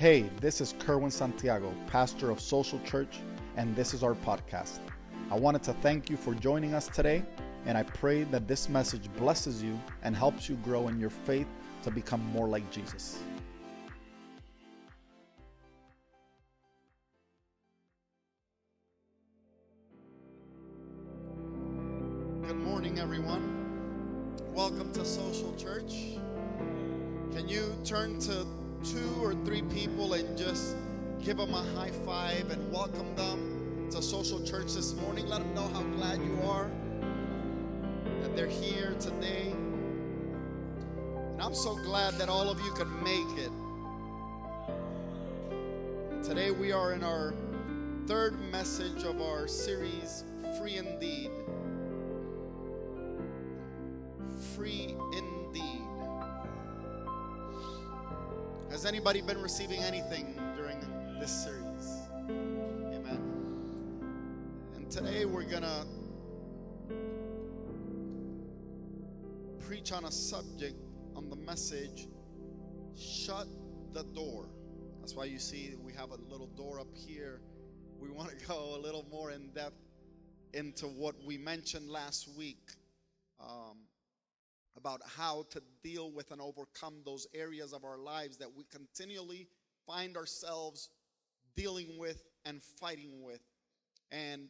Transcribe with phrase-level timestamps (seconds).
[0.00, 3.18] Hey, this is Kerwin Santiago, pastor of Social Church,
[3.58, 4.78] and this is our podcast.
[5.30, 7.22] I wanted to thank you for joining us today,
[7.66, 11.48] and I pray that this message blesses you and helps you grow in your faith
[11.82, 13.18] to become more like Jesus.
[58.90, 60.80] Anybody been receiving anything during
[61.20, 62.00] this series?
[62.28, 63.22] Amen.
[64.74, 65.86] And today we're going to
[69.64, 70.74] preach on a subject
[71.14, 72.08] on the message
[72.98, 73.46] Shut
[73.92, 74.48] the Door.
[74.98, 77.42] That's why you see we have a little door up here.
[78.00, 79.78] We want to go a little more in depth
[80.52, 82.72] into what we mentioned last week.
[83.40, 83.76] Um,
[84.76, 89.48] about how to deal with and overcome those areas of our lives that we continually
[89.86, 90.90] find ourselves
[91.56, 93.40] dealing with and fighting with.
[94.12, 94.48] And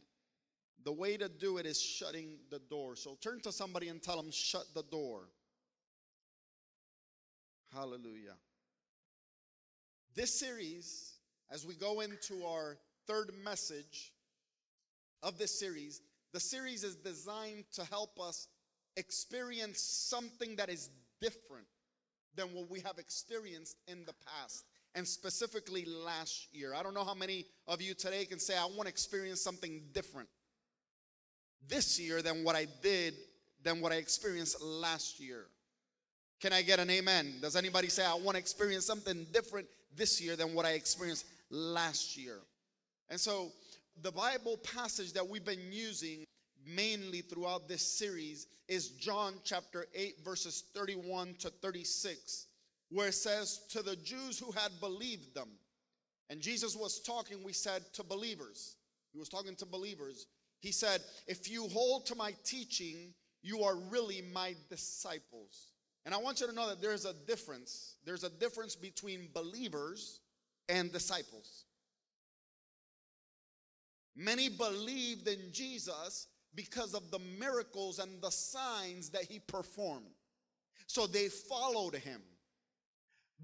[0.84, 2.96] the way to do it is shutting the door.
[2.96, 5.28] So turn to somebody and tell them, shut the door.
[7.74, 8.34] Hallelujah.
[10.14, 11.14] This series,
[11.50, 14.12] as we go into our third message
[15.22, 16.00] of this series,
[16.32, 18.48] the series is designed to help us
[18.96, 21.66] experience something that is different
[22.34, 26.74] than what we have experienced in the past and specifically last year.
[26.74, 29.82] I don't know how many of you today can say, I want to experience something
[29.92, 30.28] different
[31.68, 33.14] this year than what I did,
[33.62, 35.46] than what I experienced last year.
[36.40, 37.34] Can I get an amen?
[37.40, 41.26] Does anybody say, I want to experience something different this year than what I experienced
[41.50, 42.38] last year?
[43.10, 43.52] And so,
[44.02, 46.24] the Bible passage that we've been using
[46.66, 52.46] mainly throughout this series is John chapter 8, verses 31 to 36,
[52.90, 55.48] where it says, To the Jews who had believed them.
[56.28, 58.76] And Jesus was talking, we said, to believers.
[59.12, 60.26] He was talking to believers.
[60.60, 65.72] He said, If you hold to my teaching, you are really my disciples.
[66.04, 67.96] And I want you to know that there's a difference.
[68.04, 70.20] There's a difference between believers
[70.68, 71.64] and disciples.
[74.16, 80.06] Many believed in Jesus because of the miracles and the signs that he performed.
[80.86, 82.20] So they followed him.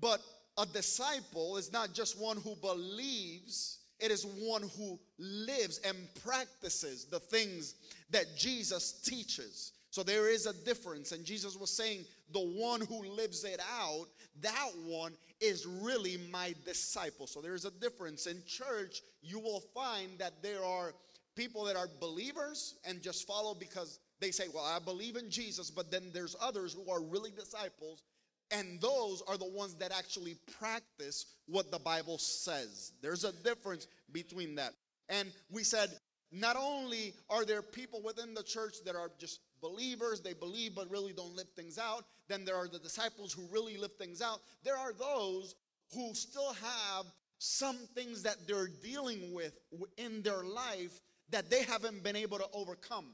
[0.01, 0.21] But
[0.59, 7.05] a disciple is not just one who believes, it is one who lives and practices
[7.05, 7.75] the things
[8.11, 9.73] that Jesus teaches.
[9.91, 11.13] So there is a difference.
[11.13, 14.07] And Jesus was saying, the one who lives it out,
[14.43, 17.27] that one is really my disciple.
[17.27, 18.27] So there's a difference.
[18.27, 20.93] In church, you will find that there are
[21.37, 25.71] people that are believers and just follow because they say, Well, I believe in Jesus,
[25.71, 28.03] but then there's others who are really disciples,
[28.51, 32.93] and those are the ones that actually practice what the Bible says.
[33.03, 34.73] There's a difference between that.
[35.09, 35.91] And we said,
[36.33, 40.91] not only are there people within the church that are just believers, they believe but
[40.91, 44.41] really don't live things out, then there are the disciples who really live things out.
[44.65, 45.55] There are those
[45.95, 47.07] who still have
[47.39, 49.59] some things that they're dealing with
[49.99, 53.07] in their life that they haven't been able to overcome.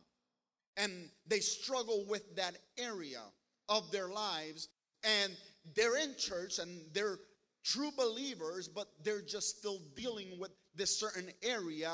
[0.77, 3.21] And they struggle with that area
[3.69, 4.69] of their lives.
[5.05, 5.37] And
[5.75, 7.19] they're in church and they're
[7.65, 11.91] true believers, but they're just still dealing with this certain area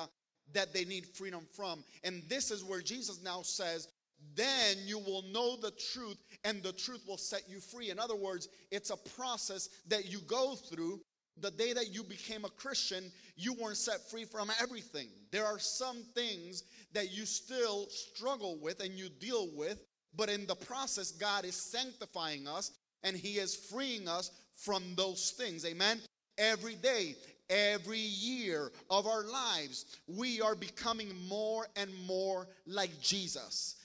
[0.53, 1.85] that they need freedom from.
[2.05, 3.89] And this is where Jesus now says,
[4.35, 7.91] then you will know the truth and the truth will set you free.
[7.91, 11.01] In other words, it's a process that you go through
[11.41, 15.09] the day that you became a Christian, you weren't set free from everything.
[15.31, 19.85] There are some things that you still struggle with and you deal with,
[20.17, 22.73] but in the process, God is sanctifying us
[23.05, 25.65] and He is freeing us from those things.
[25.65, 26.01] Amen.
[26.37, 27.15] Every day,
[27.51, 33.77] every year of our lives, we are becoming more and more like Jesus.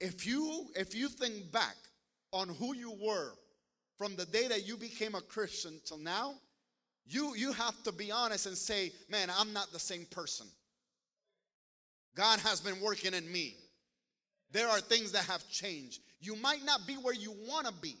[0.00, 1.76] If you if you think back
[2.32, 3.32] on who you were
[3.96, 6.34] from the day that you became a Christian till now,
[7.06, 10.46] you, you have to be honest and say, man, I'm not the same person.
[12.16, 13.56] God has been working in me.
[14.52, 16.00] There are things that have changed.
[16.20, 17.96] You might not be where you want to be.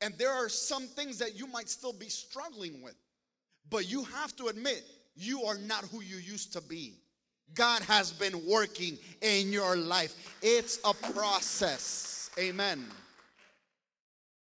[0.00, 2.94] And there are some things that you might still be struggling with.
[3.68, 4.84] But you have to admit,
[5.16, 6.94] you are not who you used to be.
[7.54, 10.14] God has been working in your life.
[10.42, 12.30] It's a process.
[12.38, 12.86] Amen.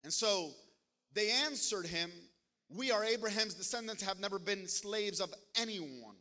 [0.04, 0.52] And so
[1.14, 2.12] they answered him,
[2.70, 6.16] We are Abraham's descendants, have never been slaves of anyone.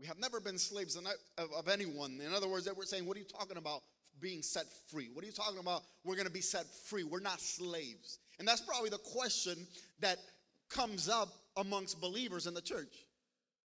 [0.00, 2.20] We have never been slaves of, anyone.
[2.24, 3.82] In other words, they were saying, What are you talking about
[4.20, 5.08] being set free?
[5.12, 5.82] What are you talking about?
[6.04, 7.04] We're going to be set free.
[7.04, 8.18] We're not slaves.
[8.38, 9.66] And that's probably the question
[10.00, 10.18] that
[10.68, 13.06] comes up amongst believers in the church.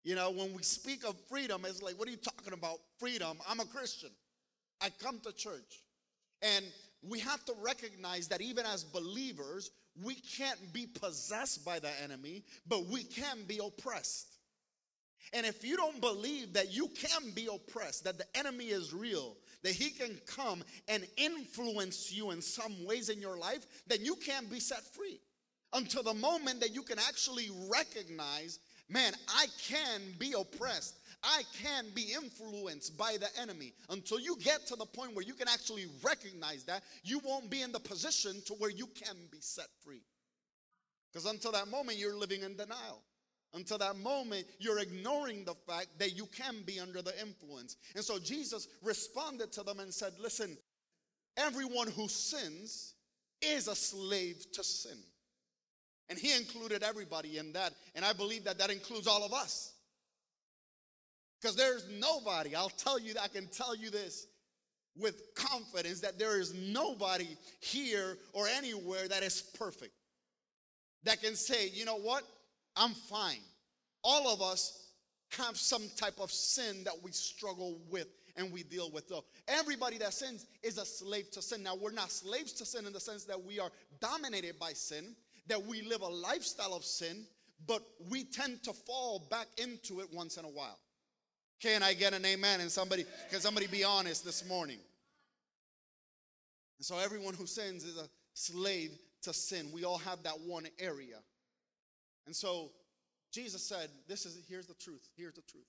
[0.05, 2.79] You know, when we speak of freedom, it's like, what are you talking about?
[2.99, 3.39] Freedom.
[3.49, 4.11] I'm a Christian.
[4.81, 5.83] I come to church.
[6.43, 6.65] And
[7.03, 9.71] we have to recognize that even as believers,
[10.03, 14.29] we can't be possessed by the enemy, but we can be oppressed.
[15.33, 19.37] And if you don't believe that you can be oppressed, that the enemy is real,
[19.63, 24.15] that he can come and influence you in some ways in your life, then you
[24.15, 25.21] can't be set free
[25.75, 28.59] until the moment that you can actually recognize
[28.89, 30.98] man, I can be oppressed.
[31.23, 33.73] I can be influenced by the enemy.
[33.91, 37.63] Until you get to the point where you can actually recognize that, you won't be
[37.63, 40.03] in the position to where you can be set free.
[41.13, 43.03] Because until that moment, you're living in denial.
[43.55, 47.77] Until that moment, you're ignoring the fact that you can be under the influence.
[47.95, 50.57] And so Jesus responded to them and said, Listen,
[51.37, 52.95] everyone who sins
[53.41, 54.99] is a slave to sin.
[56.11, 57.73] And he included everybody in that.
[57.95, 59.73] And I believe that that includes all of us.
[61.41, 64.27] Because there's nobody, I'll tell you, I can tell you this
[64.97, 67.29] with confidence that there is nobody
[67.61, 69.93] here or anywhere that is perfect.
[71.05, 72.25] That can say, you know what?
[72.77, 73.41] I'm fine.
[74.03, 74.89] All of us
[75.37, 79.09] have some type of sin that we struggle with and we deal with.
[79.09, 81.63] So everybody that sins is a slave to sin.
[81.63, 83.71] Now, we're not slaves to sin in the sense that we are
[84.01, 85.15] dominated by sin,
[85.49, 87.25] that we live a lifestyle of sin,
[87.67, 90.79] but we tend to fall back into it once in a while.
[91.61, 92.61] Can I get an amen?
[92.61, 94.79] And somebody, can somebody be honest this morning?
[96.79, 99.71] And so everyone who sins is a slave to sin.
[99.73, 101.19] We all have that one area.
[102.27, 102.71] And so
[103.33, 105.09] Jesus said, This is here's the truth.
[105.17, 105.67] Here's the truth.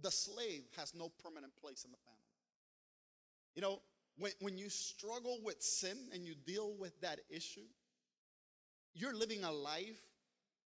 [0.00, 2.18] The slave has no permanent place in the family.
[3.54, 3.80] You know,
[4.18, 7.66] when, when you struggle with sin and you deal with that issue,
[8.94, 10.00] you're living a life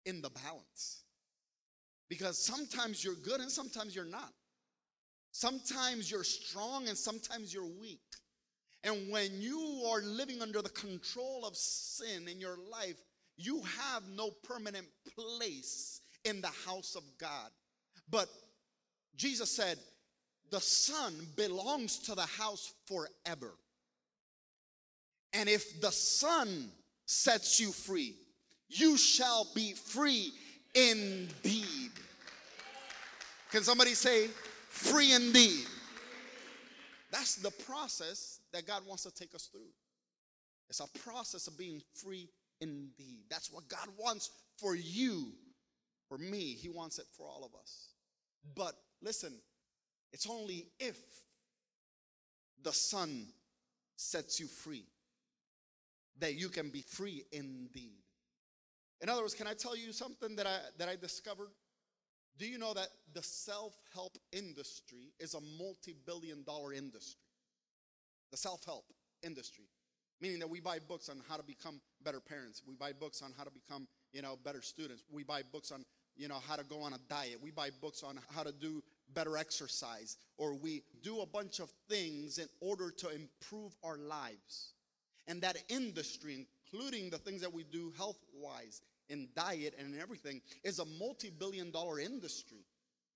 [0.06, 1.02] in the balance.
[2.08, 4.32] Because sometimes you're good and sometimes you're not.
[5.32, 8.00] Sometimes you're strong and sometimes you're weak.
[8.84, 12.96] And when you are living under the control of sin in your life,
[13.36, 17.50] you have no permanent place in the house of God.
[18.10, 18.28] But
[19.16, 19.78] Jesus said,
[20.50, 23.52] the Son belongs to the house forever.
[25.34, 26.70] And if the Son
[27.08, 28.14] sets you free.
[28.68, 30.32] You shall be free
[30.78, 31.90] indeed.
[33.50, 34.28] Can somebody say,
[34.68, 35.66] free indeed?
[37.10, 39.72] That's the process that God wants to take us through.
[40.68, 42.28] It's a process of being free
[42.60, 43.24] indeed.
[43.30, 45.32] That's what God wants for you,
[46.08, 46.54] for me.
[46.54, 47.88] He wants it for all of us.
[48.54, 49.32] But listen,
[50.12, 50.98] it's only if
[52.62, 53.26] the Son
[53.96, 54.84] sets you free
[56.18, 58.02] that you can be free indeed.
[59.00, 61.50] In other words, can I tell you something that I that I discovered?
[62.38, 67.20] Do you know that the self-help industry is a multi-billion dollar industry?
[68.30, 68.84] The self-help
[69.22, 69.64] industry.
[70.20, 72.62] Meaning that we buy books on how to become better parents.
[72.66, 75.04] We buy books on how to become, you know, better students.
[75.10, 75.84] We buy books on,
[76.16, 77.38] you know, how to go on a diet.
[77.40, 78.82] We buy books on how to do
[79.14, 80.16] better exercise.
[80.36, 84.74] Or we do a bunch of things in order to improve our lives.
[85.28, 90.00] And that industry, including the things that we do health wise in diet and in
[90.00, 92.64] everything, is a multi billion dollar industry.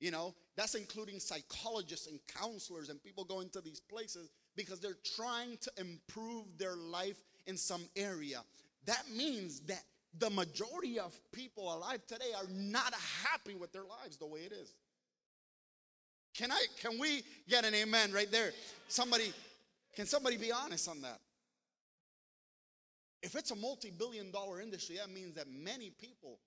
[0.01, 4.97] You know, that's including psychologists and counselors and people going to these places because they're
[5.17, 8.41] trying to improve their life in some area.
[8.87, 9.83] That means that
[10.19, 12.93] the majority of people alive today are not
[13.25, 14.75] happy with their lives the way it is.
[16.35, 18.53] Can I can we get an amen right there?
[18.89, 19.33] Somebody
[19.95, 21.21] can somebody be honest on that?
[23.23, 26.39] If it's a multi billion dollar industry, that means that many people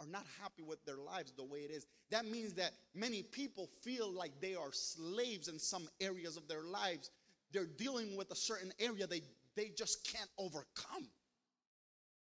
[0.00, 1.86] are not happy with their lives the way it is.
[2.10, 6.62] That means that many people feel like they are slaves in some areas of their
[6.62, 7.10] lives.
[7.52, 9.22] They're dealing with a certain area they,
[9.56, 11.08] they just can't overcome,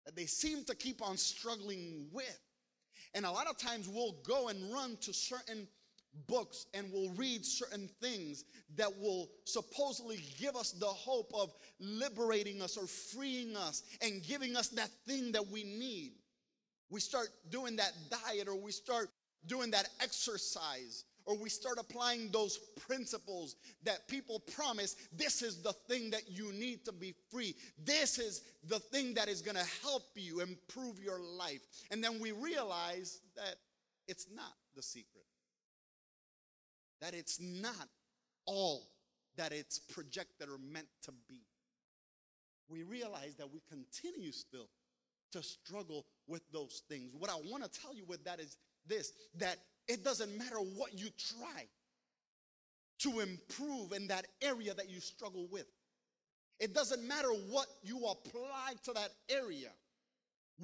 [0.05, 2.39] that they seem to keep on struggling with.
[3.13, 5.67] And a lot of times we'll go and run to certain
[6.27, 8.45] books and we'll read certain things
[8.75, 14.55] that will supposedly give us the hope of liberating us or freeing us and giving
[14.55, 16.13] us that thing that we need.
[16.89, 19.09] We start doing that diet or we start
[19.47, 22.57] doing that exercise or we start applying those
[22.87, 27.55] principles that people promise this is the thing that you need to be free.
[27.83, 31.61] This is the thing that is going to help you improve your life.
[31.91, 33.55] And then we realize that
[34.07, 35.24] it's not the secret,
[37.05, 37.87] that it's not
[38.47, 38.87] all
[39.37, 41.41] that it's projected or meant to be.
[42.67, 44.69] We realize that we continue still
[45.33, 47.13] to struggle with those things.
[47.15, 48.57] What I want to tell you with that is
[48.87, 49.57] this that
[49.87, 51.67] it doesn't matter what you try
[52.99, 55.67] to improve in that area that you struggle with.
[56.59, 59.69] It doesn't matter what you apply to that area.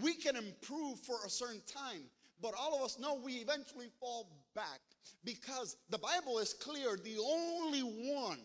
[0.01, 2.01] We can improve for a certain time,
[2.41, 4.79] but all of us know we eventually fall back
[5.23, 8.39] because the Bible is clear the only one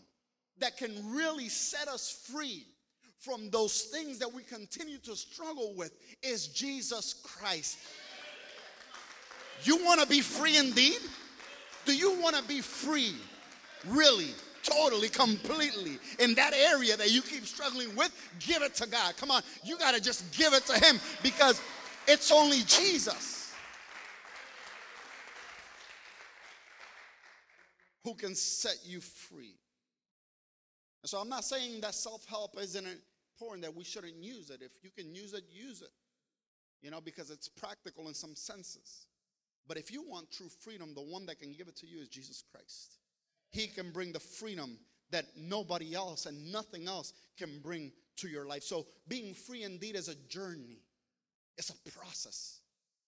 [0.59, 2.65] that can really set us free
[3.19, 7.79] from those things that we continue to struggle with is Jesus Christ.
[9.65, 10.99] You want to be free indeed?
[11.87, 13.15] Do you want to be free?
[13.89, 14.31] Really?
[14.63, 15.99] Totally, completely.
[16.19, 19.17] In that area that you keep struggling with, give it to God.
[19.17, 21.61] Come on, you got to just give it to Him because
[22.09, 23.46] it's only Jesus
[28.07, 29.57] who can set you free.
[31.03, 34.61] And so I'm not saying that self help isn't important, that we shouldn't use it.
[34.63, 35.91] If you can use it, use it.
[36.83, 39.07] You know, because it's practical in some senses.
[39.67, 42.09] But if you want true freedom, the one that can give it to you is
[42.09, 42.99] Jesus Christ.
[43.51, 44.79] He can bring the freedom
[45.11, 48.63] that nobody else and nothing else can bring to your life.
[48.63, 50.79] So being free indeed is a journey,
[51.59, 52.61] it's a process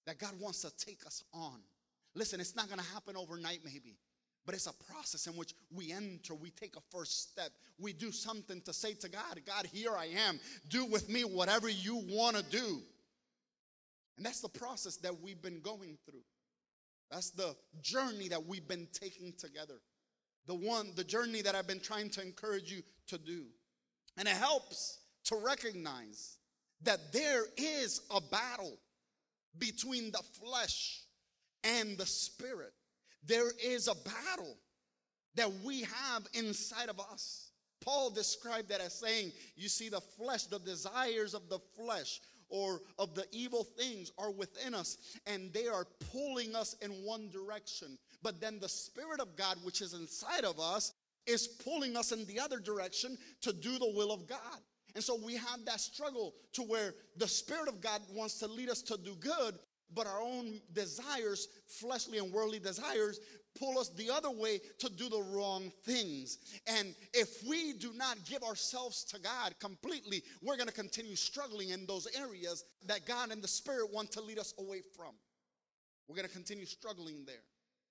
[0.06, 1.60] that God wants to take us on.
[2.16, 3.96] Listen, it's not going to happen overnight, maybe.
[4.46, 8.10] But it's a process in which we enter, we take a first step, we do
[8.10, 10.40] something to say to God, God, here I am.
[10.68, 12.80] Do with me whatever you want to do.
[14.16, 16.22] And that's the process that we've been going through.
[17.10, 19.80] That's the journey that we've been taking together.
[20.46, 23.44] The one, the journey that I've been trying to encourage you to do.
[24.16, 26.38] And it helps to recognize
[26.82, 28.78] that there is a battle
[29.58, 31.02] between the flesh
[31.64, 32.72] and the spirit.
[33.28, 34.56] There is a battle
[35.36, 37.50] that we have inside of us.
[37.80, 42.80] Paul described that as saying, You see, the flesh, the desires of the flesh or
[42.98, 47.98] of the evil things are within us, and they are pulling us in one direction.
[48.22, 50.94] But then the Spirit of God, which is inside of us,
[51.26, 54.58] is pulling us in the other direction to do the will of God.
[54.94, 58.70] And so we have that struggle to where the Spirit of God wants to lead
[58.70, 59.58] us to do good,
[59.94, 63.20] but our own desires, fleshly and worldly desires,
[63.58, 66.38] pull us the other way to do the wrong things.
[66.66, 71.70] And if we do not give ourselves to God completely, we're going to continue struggling
[71.70, 75.14] in those areas that God and the Spirit want to lead us away from.
[76.08, 77.42] We're going to continue struggling there.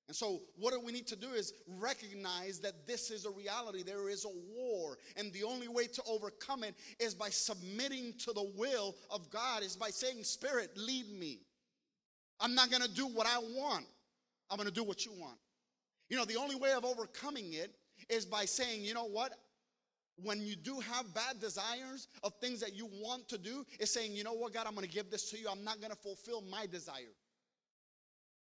[0.08, 3.84] And so, what do we need to do is recognize that this is a reality.
[3.84, 4.98] There is a war.
[5.18, 9.64] And the only way to overcome it is by submitting to the will of God,
[9.64, 11.42] is by saying, Spirit, lead me.
[12.40, 13.86] I'm not going to do what I want.
[14.50, 15.38] I'm going to do what you want.
[16.10, 17.72] You know, the only way of overcoming it
[18.10, 19.34] is by saying, you know what?
[20.24, 24.14] When you do have bad desires of things that you want to do, is saying,
[24.14, 25.48] you know what, God, I'm going to give this to you.
[25.50, 27.14] I'm not going to fulfill my desire.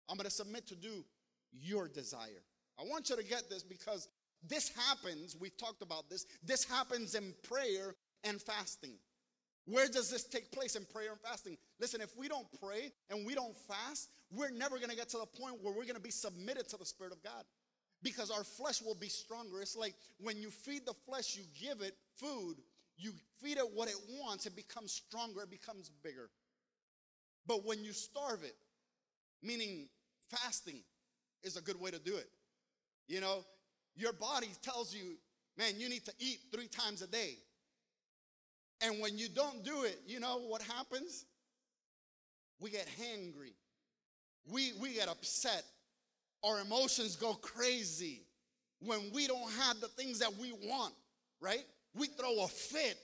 [0.10, 1.04] I'm going to submit to do
[1.52, 2.44] your desire.
[2.80, 4.08] I want you to get this because
[4.48, 8.94] this happens, we've talked about this, this happens in prayer and fasting.
[9.68, 11.58] Where does this take place in prayer and fasting?
[11.80, 15.26] Listen, if we don't pray and we don't fast, we're never to get to the
[15.26, 17.44] point where we're to be submitted to the Spirit of God
[18.02, 19.60] because our flesh will be stronger.
[19.62, 22.56] It's like when you feed the flesh, you give it food,
[22.98, 26.30] you feed it what it wants, it becomes stronger, it becomes bigger.
[27.46, 28.56] But when you starve it,
[29.44, 29.90] meaning
[30.30, 30.80] fasting
[31.44, 32.30] is a good way to do it.
[33.10, 33.44] You know,
[33.96, 35.18] your body tells you,
[35.58, 37.38] man, you need to eat three times a day.
[38.82, 41.26] And when you don't do it, you know what happens?
[42.60, 43.54] We get hangry.
[44.52, 45.64] We, we get upset.
[46.44, 48.22] Our emotions go crazy
[48.80, 50.94] when we don't have the things that we want,
[51.42, 51.66] right?
[51.96, 52.98] We throw a fit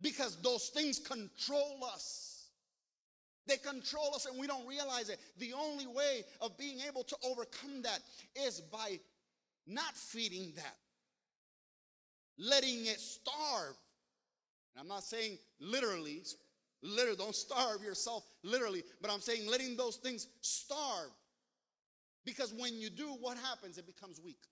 [0.00, 2.48] because those things control us.
[3.46, 5.20] They control us and we don't realize it.
[5.38, 8.00] The only way of being able to overcome that
[8.34, 8.98] is by
[9.66, 10.76] not feeding that
[12.38, 13.34] letting it starve.
[14.76, 16.22] And I'm not saying literally,
[16.82, 21.10] literally, don't starve yourself literally, but I'm saying letting those things starve.
[22.26, 23.78] Because when you do, what happens?
[23.78, 24.42] It becomes weak.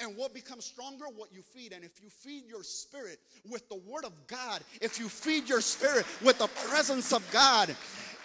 [0.00, 1.04] And what becomes stronger?
[1.14, 1.72] What you feed.
[1.72, 5.60] And if you feed your spirit with the word of God, if you feed your
[5.60, 7.76] spirit with the presence of God,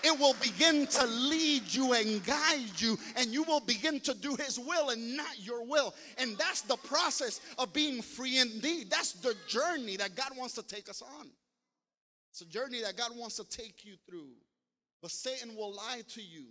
[0.04, 4.36] it will begin to lead you and guide you, and you will begin to do
[4.36, 5.94] His will and not your will.
[6.18, 8.90] And that's the process of being free indeed.
[8.90, 11.28] That's the journey that God wants to take us on.
[12.32, 14.30] It's a journey that God wants to take you through.
[15.02, 16.46] But Satan will lie to you,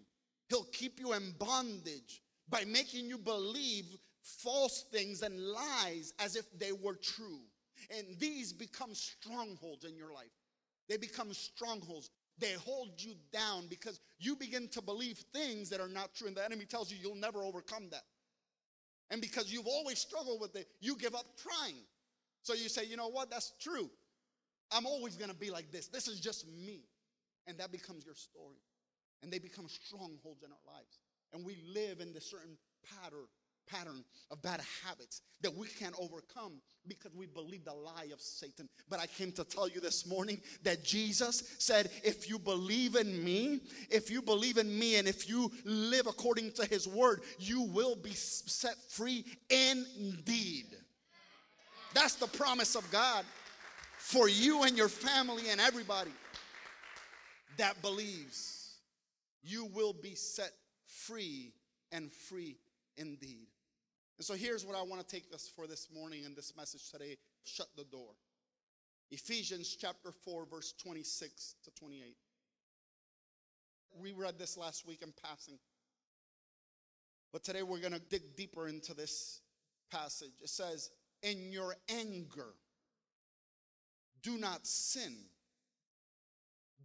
[0.49, 3.85] he'll keep you in bondage by making you believe
[4.23, 7.41] false things and lies as if they were true.
[7.97, 10.27] And these become strongholds in your life.
[10.89, 12.11] They become strongholds.
[12.39, 16.29] They hold you down because you begin to believe things that are not true.
[16.29, 18.05] And the enemy tells you you'll never overcome that.
[19.11, 21.77] And because you've always struggled with it, you give up trying.
[22.43, 23.31] So you say, you know what?
[23.31, 23.91] That's true.
[24.71, 25.89] I'm always to be like this.
[25.89, 26.83] This is just me.
[27.47, 28.59] And that becomes your story.
[29.23, 30.99] And they become strongholds in our lives.
[31.33, 32.57] And we live in this certain
[33.03, 33.27] pattern
[33.71, 38.69] pattern of bad habits that we can't overcome because we believe the lie of Satan.
[38.89, 43.23] But I came to tell you this morning that Jesus said, if you believe in
[43.23, 43.61] me,
[43.91, 47.95] if you believe in me, and if you live according to his word, you will
[47.95, 50.67] be set free indeed.
[51.95, 53.25] That's the promise of God
[53.99, 56.13] for you and your family and everybody
[57.59, 58.77] that believes.
[59.43, 60.53] You will be set
[60.87, 61.53] free
[61.93, 62.57] and free
[62.97, 63.49] indeed.
[64.19, 66.91] And so here's what I want to take us for this morning and this message
[66.91, 68.11] today shut the door.
[69.11, 72.17] Ephesians chapter 4, verse 26 to 28.
[73.97, 75.59] We read this last week in passing.
[77.33, 79.41] But today we're going to dig deeper into this
[79.91, 80.33] passage.
[80.43, 80.91] It says,
[81.23, 82.55] In your anger,
[84.23, 85.15] do not sin.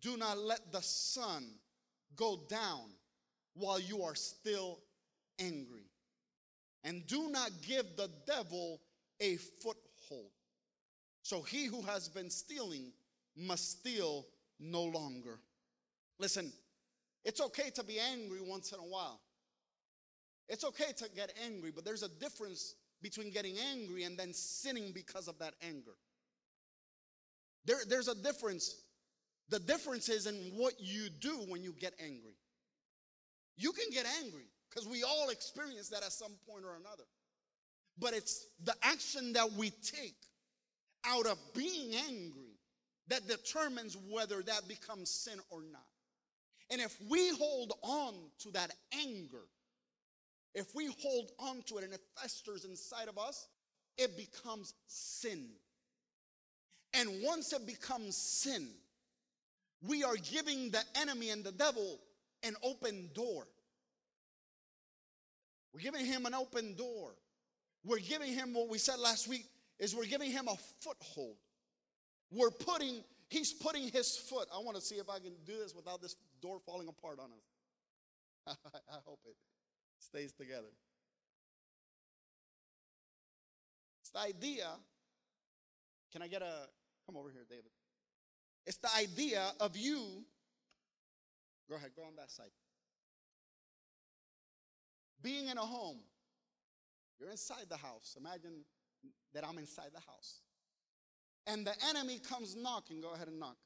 [0.02, 1.46] Do not let the sun
[2.16, 2.92] go down
[3.56, 4.80] while you are still
[5.40, 5.93] angry.
[6.84, 8.82] And do not give the devil
[9.20, 10.32] a foothold.
[11.22, 12.92] So he who has been stealing
[13.36, 14.26] must steal
[14.60, 15.40] no longer.
[16.20, 16.52] Listen,
[17.24, 19.22] it's okay to be angry once in a while.
[20.50, 24.92] It's okay to get angry, but there's a difference between getting angry and then sinning
[24.94, 25.96] because of that anger.
[27.66, 28.76] There, there's a difference.
[29.50, 32.36] The difference is in what you do when you get angry.
[33.58, 37.04] You can get angry, because we all experience that at some point or another.
[38.00, 40.16] But it's the action that we take
[41.06, 42.58] out of being angry
[43.10, 45.86] that determines whether that becomes sin or not.
[46.72, 48.72] And if we hold on to that
[49.06, 49.46] anger,
[50.56, 53.48] if we hold on to it and it festers inside of us,
[53.98, 55.50] it becomes sin.
[56.94, 58.70] And once it becomes sin,
[59.88, 62.00] we are giving the enemy and the devil
[62.44, 63.48] an open door.
[65.74, 67.16] We're giving him an open door.
[67.84, 69.46] We're giving him what we said last week
[69.80, 71.36] is we're giving him a foothold.
[72.32, 74.48] We're putting, he's putting his foot.
[74.54, 77.26] I want to see if I can do this without this door falling apart on
[77.26, 78.58] us.
[78.90, 79.36] I hope it
[80.00, 80.72] stays together.
[84.02, 84.68] It's the idea.
[86.12, 86.68] Can I get a,
[87.06, 87.72] come over here, David.
[88.66, 90.24] It's the idea of you.
[91.70, 92.52] Go ahead, go on that side
[95.24, 96.00] being in a home.
[97.20, 98.16] You're inside the house.
[98.20, 98.66] Imagine
[99.34, 100.42] that I'm inside the house.
[101.48, 103.02] And the enemy comes knocking.
[103.02, 103.58] Go ahead and knock.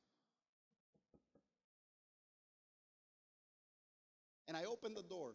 [4.48, 5.32] And I open the door.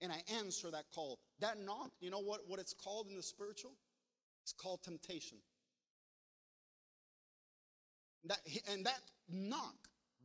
[0.00, 1.18] And I answer that call.
[1.40, 3.72] That knock, you know what, what it's called in the spiritual?
[4.44, 5.38] It's called temptation.
[8.24, 8.38] That,
[8.72, 9.74] and that knock,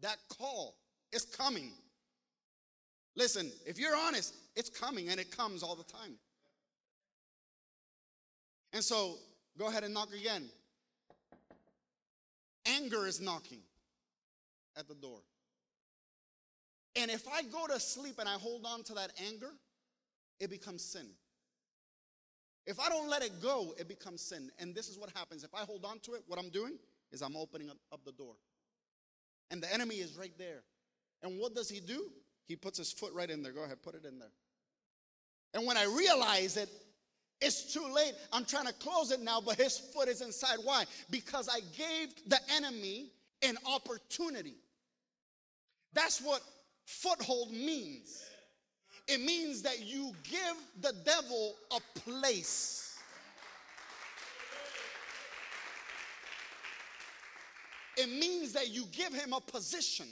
[0.01, 0.75] that call
[1.11, 1.71] is coming.
[3.15, 6.15] Listen, if you're honest, it's coming and it comes all the time.
[8.73, 9.15] And so
[9.57, 10.49] go ahead and knock again.
[12.65, 13.59] Anger is knocking
[14.77, 15.19] at the door.
[16.95, 19.51] And if I go to sleep and I hold on to that anger,
[20.39, 21.07] it becomes sin.
[22.65, 24.49] If I don't let it go, it becomes sin.
[24.59, 25.43] And this is what happens.
[25.43, 26.77] If I hold on to it, what I'm doing
[27.11, 28.35] is I'm opening up, up the door.
[29.51, 30.63] And the enemy is right there.
[31.21, 32.09] And what does he do?
[32.47, 33.51] He puts his foot right in there.
[33.51, 34.31] Go ahead, put it in there.
[35.53, 36.69] And when I realize it,
[37.41, 38.13] it's too late.
[38.31, 40.57] I'm trying to close it now, but his foot is inside.
[40.63, 40.85] Why?
[41.09, 44.55] Because I gave the enemy an opportunity.
[45.93, 46.41] That's what
[46.85, 48.23] foothold means.
[49.07, 52.97] It means that you give the devil a place.
[57.97, 60.07] It means that you give him a position.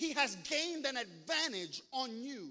[0.00, 2.48] He has gained an advantage on you.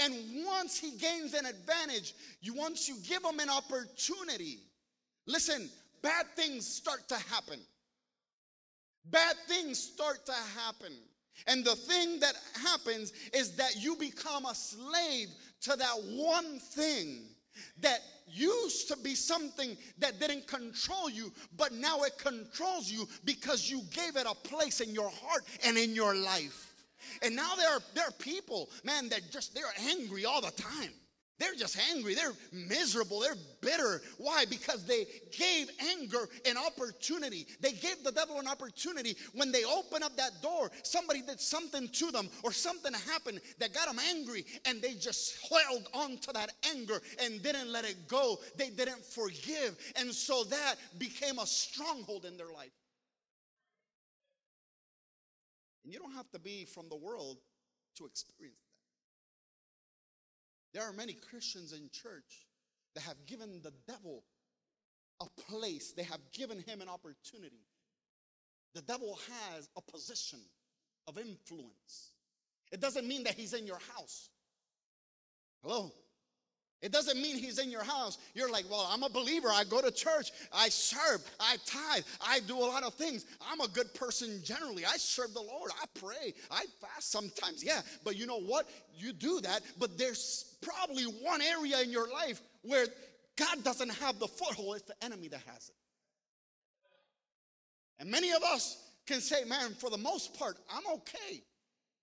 [0.00, 0.14] And
[0.46, 4.60] once he gains an advantage, you once you give him an opportunity,
[5.26, 5.68] listen,
[6.00, 7.58] bad things start to happen.
[9.06, 10.92] Bad things start to happen.
[11.48, 12.34] And the thing that
[12.66, 15.30] happens is that you become a slave
[15.62, 17.24] to that one thing
[17.80, 17.98] that
[18.30, 23.82] used to be something that didn't control you, but now it controls you because you
[23.92, 26.74] gave it a place in your heart and in your life.
[27.22, 30.92] And now there are, there are people, man, that just they're angry all the time.
[31.38, 32.14] They're just angry.
[32.14, 33.20] They're miserable.
[33.20, 34.02] They're bitter.
[34.18, 34.44] Why?
[34.50, 37.46] Because they gave anger an opportunity.
[37.60, 40.70] They gave the devil an opportunity when they opened up that door.
[40.82, 45.38] Somebody did something to them or something happened that got them angry and they just
[45.48, 48.38] held on to that anger and didn't let it go.
[48.56, 49.78] They didn't forgive.
[49.96, 52.72] And so that became a stronghold in their life.
[55.84, 57.38] And you don't have to be from the world
[57.96, 58.67] to experience
[60.78, 62.46] there are many Christians in church
[62.94, 64.22] that have given the devil
[65.20, 67.66] a place, they have given him an opportunity.
[68.76, 70.38] The devil has a position
[71.08, 72.12] of influence.
[72.70, 74.30] It doesn't mean that he's in your house.
[75.64, 75.90] Hello?
[76.80, 78.18] It doesn't mean he's in your house.
[78.34, 79.48] You're like, well, I'm a believer.
[79.48, 80.30] I go to church.
[80.52, 81.28] I serve.
[81.40, 82.04] I tithe.
[82.24, 83.26] I do a lot of things.
[83.50, 84.84] I'm a good person generally.
[84.84, 85.72] I serve the Lord.
[85.82, 86.34] I pray.
[86.50, 87.64] I fast sometimes.
[87.64, 87.80] Yeah.
[88.04, 88.68] But you know what?
[88.96, 89.62] You do that.
[89.78, 92.86] But there's probably one area in your life where
[93.36, 94.76] God doesn't have the foothold.
[94.76, 95.74] It's the enemy that has it.
[97.98, 101.42] And many of us can say, man, for the most part, I'm okay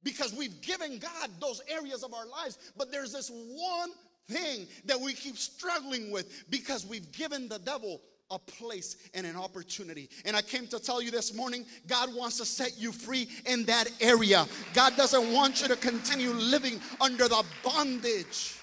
[0.04, 2.58] because we've given God those areas of our lives.
[2.78, 3.90] But there's this one
[4.28, 9.36] thing that we keep struggling with because we've given the devil a place and an
[9.36, 10.10] opportunity.
[10.26, 13.66] And I came to tell you this morning God wants to set you free in
[13.66, 14.46] that area.
[14.74, 18.60] God doesn't want you to continue living under the bondage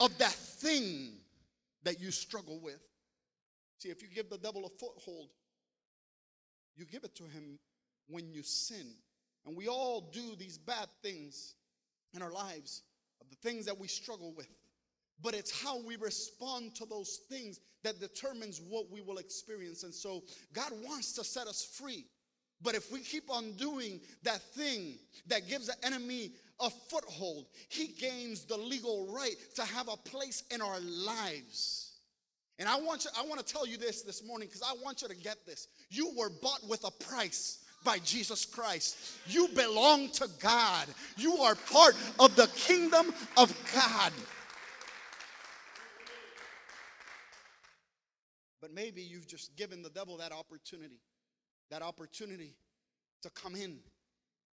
[0.00, 1.12] of that thing
[1.84, 2.80] that you struggle with.
[3.78, 5.28] See, if you give the devil a foothold,
[6.76, 7.58] you give it to him
[8.08, 8.86] when you sin.
[9.44, 11.54] And we all do these bad things
[12.14, 12.82] in our lives
[13.20, 14.48] of the things that we struggle with.
[15.22, 19.82] But it's how we respond to those things that determines what we will experience.
[19.82, 22.04] And so God wants to set us free.
[22.62, 27.88] But if we keep on doing that thing that gives the enemy a foothold, he
[27.88, 31.86] gains the legal right to have a place in our lives.
[32.58, 35.02] And I want you, I want to tell you this this morning because I want
[35.02, 35.68] you to get this.
[35.90, 38.98] You were bought with a price by Jesus Christ.
[39.26, 40.88] You belong to God.
[41.16, 44.12] You are part of the kingdom of God.
[48.60, 51.00] But maybe you've just given the devil that opportunity,
[51.70, 52.56] that opportunity
[53.22, 53.78] to come in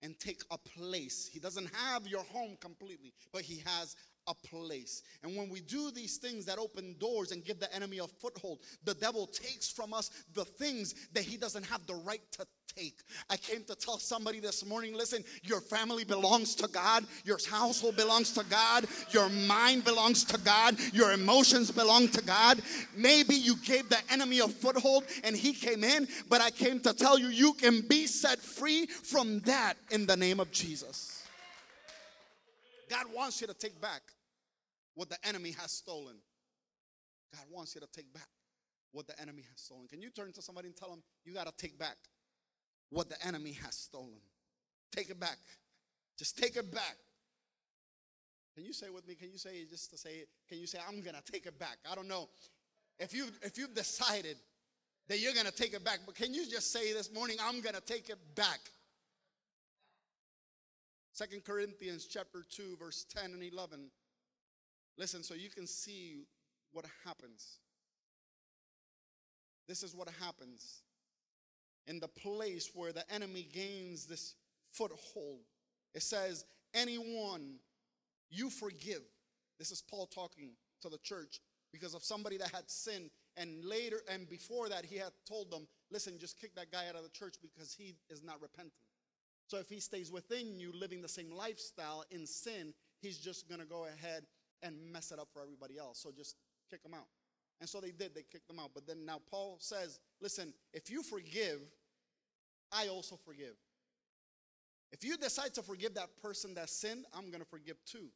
[0.04, 1.30] and take a place.
[1.34, 3.96] He doesn't have your home completely, but he has
[4.28, 5.04] a place.
[5.24, 8.60] And when we do these things that open doors and give the enemy a foothold,
[8.84, 13.00] the devil takes from us the things that he doesn't have the right to take.
[13.30, 17.96] I came to tell somebody this morning listen, your family belongs to God, your household
[17.96, 22.62] belongs to God, your mind belongs to God, your emotions belong to God.
[22.96, 26.94] Maybe you gave the enemy a foothold and he came in, but I came to
[26.94, 31.23] tell you, you can be set free from that in the name of Jesus.
[32.94, 34.04] God wants you to take back
[34.94, 36.16] what the enemy has stolen.
[37.36, 38.28] God wants you to take back
[38.92, 39.88] what the enemy has stolen.
[39.88, 41.98] Can you turn to somebody and tell them, you got to take back
[42.92, 44.22] what the enemy has stolen?
[44.96, 45.40] Take it back.
[46.20, 46.96] Just take it back.
[48.54, 49.16] Can you say with me?
[49.16, 50.26] Can you say just to say?
[50.48, 51.78] Can you say I'm gonna take it back?
[51.92, 52.30] I don't know
[53.00, 54.38] if you if you've decided
[55.08, 57.82] that you're gonna take it back, but can you just say this morning I'm gonna
[57.82, 58.60] take it back?
[61.14, 63.92] Second Corinthians chapter 2, verse 10 and 11.
[64.98, 66.26] Listen, so you can see
[66.72, 67.60] what happens.
[69.68, 70.82] This is what happens
[71.86, 74.34] in the place where the enemy gains this
[74.72, 75.42] foothold.
[75.94, 77.60] It says, Anyone
[78.32, 79.04] you forgive.
[79.60, 83.12] This is Paul talking to the church because of somebody that had sinned.
[83.38, 86.96] And later and before that, he had told them, Listen, just kick that guy out
[86.96, 88.74] of the church because he is not repentant.
[89.48, 93.62] So if he stays within you living the same lifestyle in sin, he's just going
[93.62, 94.24] to go ahead
[94.62, 96.00] and mess it up for everybody else.
[96.00, 96.38] So just
[96.70, 97.08] kick him out.
[97.60, 98.72] And so they did, they kicked them out.
[98.74, 101.60] But then now Paul says, listen, if you forgive,
[102.72, 103.56] I also forgive.
[104.92, 108.10] If you decide to forgive that person that sinned, I'm going to forgive too.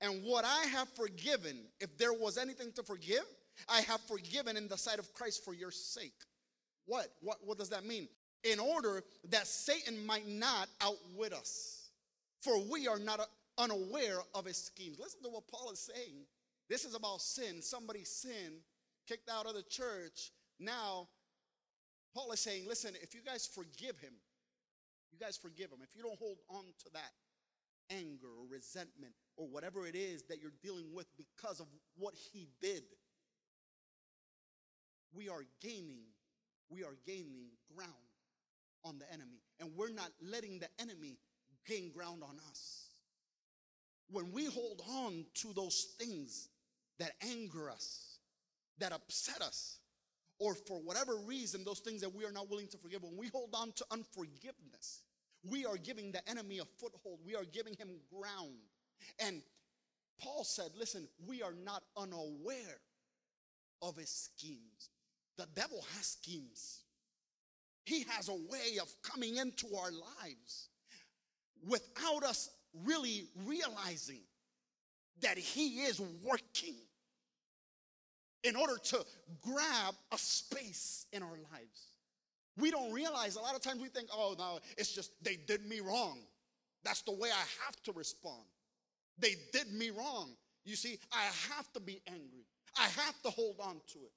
[0.00, 3.24] And what I have forgiven, if there was anything to forgive,
[3.68, 6.14] I have forgiven in the sight of Christ for your sake.
[6.86, 7.08] What?
[7.20, 8.08] What, what does that mean?
[8.42, 11.80] In order that Satan might not outwit us.
[12.40, 13.24] For we are not uh,
[13.58, 14.98] unaware of his schemes.
[14.98, 16.24] Listen to what Paul is saying.
[16.68, 17.60] This is about sin.
[17.60, 18.62] Somebody sinned,
[19.06, 20.32] kicked out of the church.
[20.58, 21.08] Now,
[22.14, 24.14] Paul is saying, listen, if you guys forgive him,
[25.12, 25.78] you guys forgive him.
[25.82, 27.12] If you don't hold on to that
[27.90, 31.66] anger or resentment or whatever it is that you're dealing with because of
[31.98, 32.84] what he did,
[35.12, 36.04] we are gaining,
[36.70, 37.90] we are gaining ground
[38.84, 39.42] on the enemy.
[39.58, 41.18] And we're not letting the enemy
[41.66, 42.86] gain ground on us.
[44.10, 46.48] When we hold on to those things
[46.98, 48.18] that anger us,
[48.78, 49.78] that upset us,
[50.38, 53.28] or for whatever reason, those things that we are not willing to forgive, when we
[53.28, 55.02] hold on to unforgiveness,
[55.48, 57.20] we are giving the enemy a foothold.
[57.24, 58.58] We are giving him ground.
[59.18, 59.42] And
[60.20, 62.80] Paul said, listen, we are not unaware
[63.82, 64.90] of his schemes.
[65.38, 66.80] The devil has schemes.
[67.84, 70.68] He has a way of coming into our lives
[71.66, 72.50] without us
[72.84, 74.20] really realizing
[75.22, 76.74] that he is working
[78.42, 79.04] in order to
[79.42, 81.88] grab a space in our lives.
[82.56, 85.66] We don't realize a lot of times we think, oh, no, it's just they did
[85.66, 86.18] me wrong.
[86.84, 88.44] That's the way I have to respond.
[89.18, 90.30] They did me wrong.
[90.64, 92.46] You see, I have to be angry.
[92.78, 94.12] I have to hold on to it.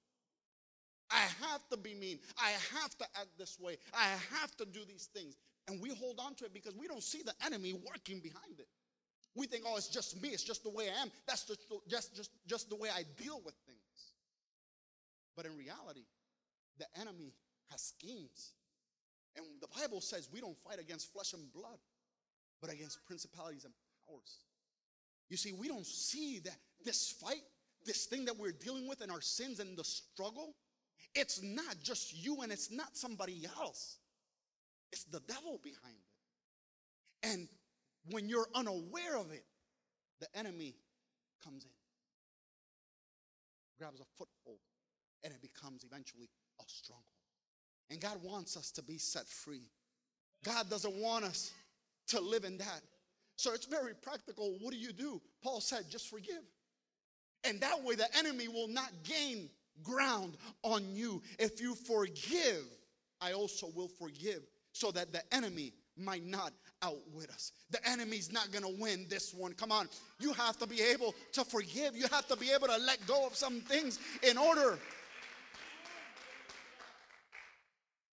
[1.13, 2.19] I have to be mean.
[2.37, 3.77] I have to act this way.
[3.93, 4.07] I
[4.39, 5.37] have to do these things.
[5.67, 8.67] And we hold on to it because we don't see the enemy working behind it.
[9.35, 10.29] We think, oh, it's just me.
[10.29, 11.11] It's just the way I am.
[11.27, 13.79] That's just, just, just, just the way I deal with things.
[15.35, 16.05] But in reality,
[16.77, 17.33] the enemy
[17.71, 18.53] has schemes.
[19.35, 21.79] And the Bible says we don't fight against flesh and blood,
[22.61, 23.73] but against principalities and
[24.07, 24.37] powers.
[25.29, 27.41] You see, we don't see that this fight,
[27.85, 30.53] this thing that we're dealing with and our sins and the struggle,
[31.15, 33.97] it's not just you and it's not somebody else.
[34.91, 37.27] It's the devil behind it.
[37.27, 37.47] And
[38.11, 39.45] when you're unaware of it,
[40.19, 40.75] the enemy
[41.43, 41.71] comes in,
[43.79, 44.59] grabs a foothold,
[45.23, 47.05] and it becomes eventually a stronghold.
[47.89, 49.69] And God wants us to be set free.
[50.43, 51.51] God doesn't want us
[52.07, 52.81] to live in that.
[53.35, 54.55] So it's very practical.
[54.61, 55.21] What do you do?
[55.43, 56.43] Paul said, just forgive.
[57.43, 59.49] And that way the enemy will not gain
[59.81, 61.21] ground on you.
[61.39, 62.65] If you forgive,
[63.21, 67.51] I also will forgive so that the enemy might not outwit us.
[67.69, 69.53] The enemy's not to win this one.
[69.53, 69.87] Come on.
[70.19, 71.95] You have to be able to forgive.
[71.95, 74.77] You have to be able to let go of some things in order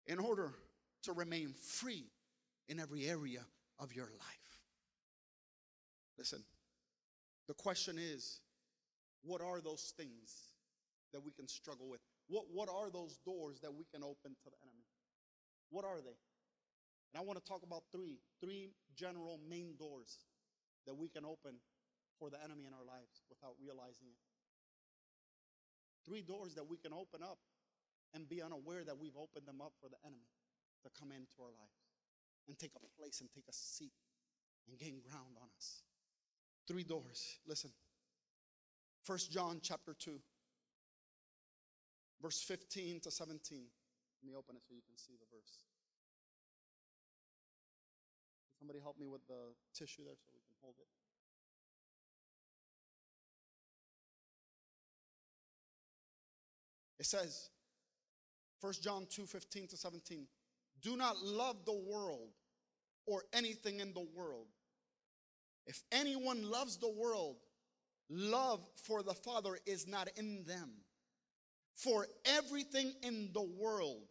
[0.06, 0.50] in order
[1.04, 2.04] to remain free
[2.68, 3.40] in every area
[3.78, 4.58] of your life.
[6.18, 6.42] Listen,
[7.46, 8.40] the question is
[9.22, 10.49] what are those things
[11.12, 12.00] that we can struggle with?
[12.28, 14.86] What, what are those doors that we can open to the enemy?
[15.70, 16.18] What are they?
[17.12, 20.18] And I want to talk about three, three general main doors
[20.86, 21.58] that we can open
[22.18, 24.20] for the enemy in our lives without realizing it.
[26.06, 27.38] Three doors that we can open up
[28.14, 30.30] and be unaware that we've opened them up for the enemy
[30.82, 31.80] to come into our lives
[32.48, 33.92] and take a place and take a seat
[34.68, 35.82] and gain ground on us.
[36.66, 37.38] Three doors.
[37.46, 37.70] Listen.
[39.02, 40.20] First John chapter 2,
[42.22, 43.64] verse 15 to 17.
[44.22, 45.64] Let me open it so you can see the verse.
[48.58, 50.86] Can Somebody help me with the tissue there so we can hold it.
[56.98, 57.48] It says,
[58.60, 60.26] 1 John 2 15 to 17.
[60.82, 62.28] Do not love the world
[63.06, 64.46] or anything in the world.
[65.66, 67.36] If anyone loves the world,
[68.10, 70.70] love for the Father is not in them.
[71.82, 74.02] For everything in the world,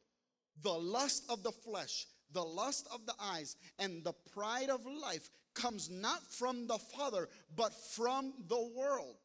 [0.62, 5.30] the lust of the flesh, the lust of the eyes, and the pride of life
[5.54, 9.16] comes not from the Father, but from the world.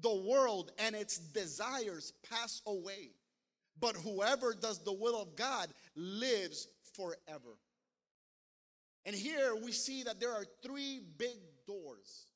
[0.00, 3.10] The world and its desires pass away
[3.80, 7.56] but whoever does the will of God lives forever.
[9.06, 12.26] And here we see that there are three big doors.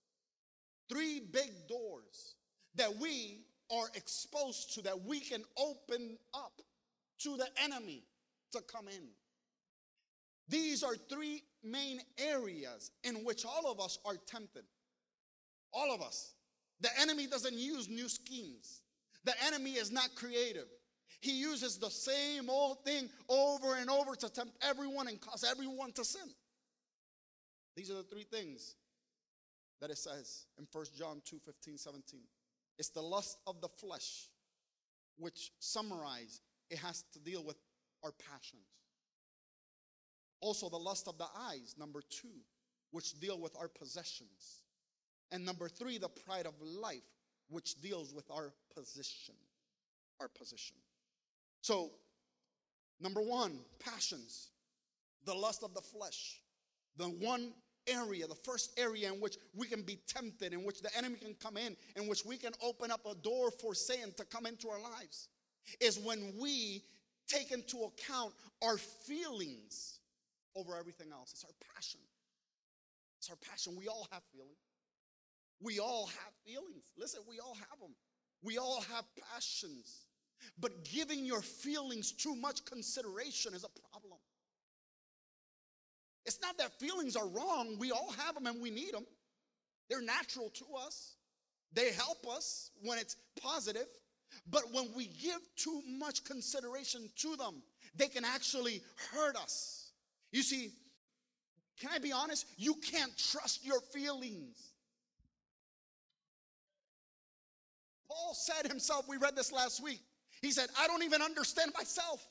[0.89, 2.35] Three big doors
[2.77, 3.43] that we
[3.75, 6.61] are exposed to, that we can open up
[7.21, 8.03] to the enemy
[8.53, 9.09] to come in.
[10.49, 14.65] These are three main areas in which all of us are tempted.
[15.73, 16.35] All of us.
[16.81, 18.83] The enemy doesn't use new schemes.
[19.25, 20.67] The enemy is not creative.
[21.21, 25.93] He uses the same old thing over and over to tempt everyone and cause everyone
[25.93, 26.29] to sin.
[27.77, 28.75] These are the three things
[29.81, 32.21] that it says in 1 John 2 15, 17.
[32.79, 34.29] It's the lust of the flesh,
[35.17, 37.57] which summarize, it has to deal with
[38.03, 38.63] our passions.
[40.41, 42.43] Also, the lust of the eyes, number two,
[42.91, 44.63] which deal with our possessions.
[45.33, 47.03] And number three, the pride of life,
[47.49, 49.35] which deals with our position.
[50.21, 50.77] Our position.
[51.63, 51.93] So,
[53.01, 54.51] number one, passions,
[55.25, 56.41] the lust of the flesh.
[56.97, 57.53] The one
[57.87, 61.35] area, the first area in which we can be tempted, in which the enemy can
[61.35, 64.69] come in, in which we can open up a door for Satan to come into
[64.69, 65.29] our lives,
[65.81, 66.83] is when we
[67.27, 69.99] take into account our feelings
[70.57, 71.33] over everything else.
[71.33, 72.01] It's our passion.
[73.19, 73.75] It's our passion.
[73.77, 74.59] We all have feelings.
[75.61, 76.91] We all have feelings.
[76.99, 77.95] Listen, we all have them.
[78.43, 80.05] We all have passions.
[80.61, 83.69] But giving your feelings too much consideration is a.
[86.27, 87.77] It's not that feelings are wrong.
[87.79, 89.05] We all have them and we need them.
[89.89, 91.17] They're natural to us.
[91.73, 93.87] They help us when it's positive.
[94.51, 97.63] But when we give too much consideration to them,
[97.97, 98.83] they can actually
[99.13, 99.91] hurt us.
[100.33, 100.71] You see,
[101.81, 102.47] can I be honest?
[102.57, 104.73] You can't trust your feelings.
[108.09, 110.01] Paul said himself, we read this last week.
[110.41, 112.27] He said, I don't even understand myself.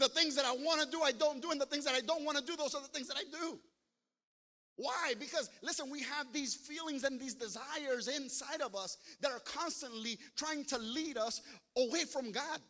[0.00, 2.00] The things that I want to do, I don't do, and the things that I
[2.00, 3.58] don't want to do, those are the things that I do.
[4.76, 5.12] Why?
[5.20, 10.18] Because, listen, we have these feelings and these desires inside of us that are constantly
[10.36, 11.42] trying to lead us
[11.76, 12.60] away from God.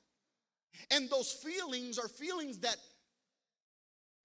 [0.90, 2.76] And those feelings are feelings that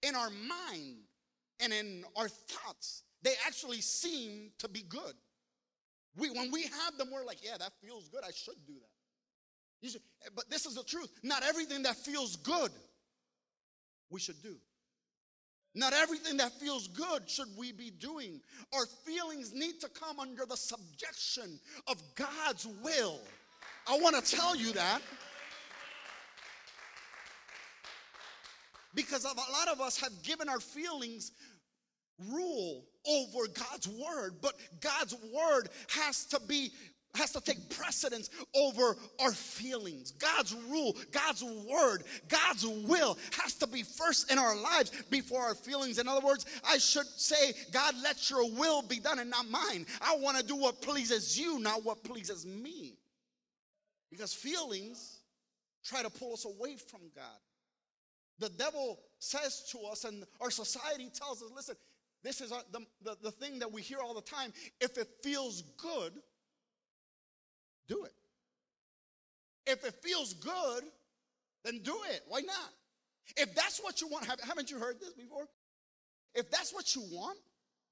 [0.02, 0.96] in our mind
[1.60, 5.14] and in our thoughts, they actually seem to be good.
[6.16, 8.22] We, when we have them, we're like, yeah, that feels good.
[8.26, 9.88] I should do that.
[9.88, 10.00] Should,
[10.34, 11.12] but this is the truth.
[11.22, 12.72] Not everything that feels good
[14.10, 14.56] we should do.
[15.74, 18.40] Not everything that feels good should we be doing.
[18.74, 23.20] Our feelings need to come under the subjection of God's will.
[23.86, 25.02] I want to tell you that.
[28.94, 31.32] Because a lot of us have given our feelings
[32.30, 36.72] rule over God's word, but God's word has to be
[37.16, 40.12] has to take precedence over our feelings.
[40.12, 45.54] God's rule, God's word, God's will has to be first in our lives before our
[45.54, 45.98] feelings.
[45.98, 49.86] In other words, I should say, God, let your will be done and not mine.
[50.00, 52.94] I want to do what pleases you, not what pleases me.
[54.10, 55.18] Because feelings
[55.84, 57.24] try to pull us away from God.
[58.38, 61.76] The devil says to us, and our society tells us, listen,
[62.22, 64.52] this is the, the, the thing that we hear all the time.
[64.80, 66.12] If it feels good,
[67.88, 68.12] do it.
[69.66, 70.84] If it feels good,
[71.64, 72.22] then do it.
[72.28, 72.70] Why not?
[73.36, 75.46] If that's what you want, haven't you heard this before?
[76.34, 77.38] If that's what you want,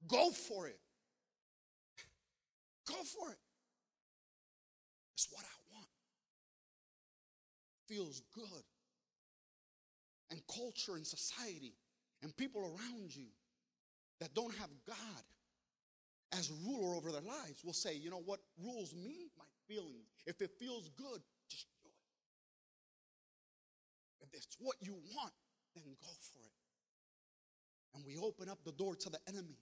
[0.07, 0.79] go for it.
[2.87, 3.37] Go for it.
[5.15, 5.87] It's what I want.
[7.87, 8.63] Feels good.
[10.31, 11.73] And culture and society
[12.23, 13.27] and people around you
[14.19, 15.23] that don't have God
[16.37, 19.29] as ruler over their lives will say, you know what rules me?
[19.67, 20.09] Feelings.
[20.25, 21.93] If it feels good, just do it.
[24.27, 25.33] If it's what you want,
[25.75, 26.51] then go for it.
[27.95, 29.57] And we open up the door to the enemy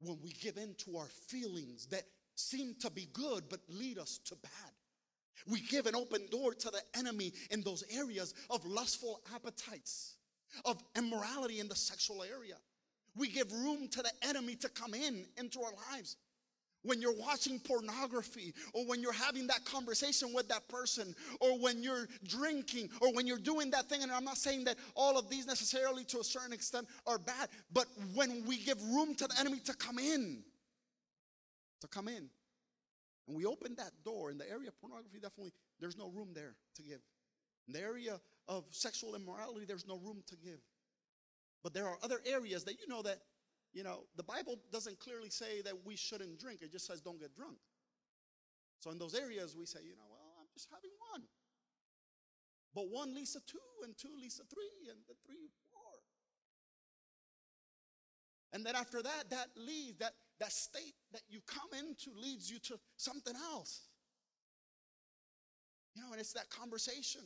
[0.00, 4.18] when we give in to our feelings that seem to be good but lead us
[4.26, 4.72] to bad.
[5.46, 10.16] We give an open door to the enemy in those areas of lustful appetites,
[10.64, 12.56] of immorality in the sexual area.
[13.16, 16.16] We give room to the enemy to come in into our lives
[16.82, 21.82] when you're watching pornography or when you're having that conversation with that person or when
[21.82, 24.02] you're drinking or when you're doing that thing.
[24.02, 27.48] And i'm not saying that all of these necessarily to a certain extent are bad
[27.72, 30.42] but when we give room to the enemy to come in
[31.80, 32.28] to come in
[33.26, 36.54] and we open that door in the area of pornography definitely there's no room there
[36.76, 37.00] to give.
[37.66, 40.60] In the area of sexual immorality there's no room to give.
[41.62, 43.18] But there are other areas that you know that
[43.72, 47.20] you know, the Bible doesn't clearly say that we shouldn't drink, it just says don't
[47.20, 47.58] get drunk.
[48.80, 51.22] So in those areas, we say, you know, well, I'm just having one.
[52.74, 55.80] But one leads to two, and two leads to three, and the three, four.
[58.52, 62.58] And then after that, that leads, that, that state that you come into leads you
[62.60, 63.88] to something else.
[65.94, 67.22] You know, and it's that conversation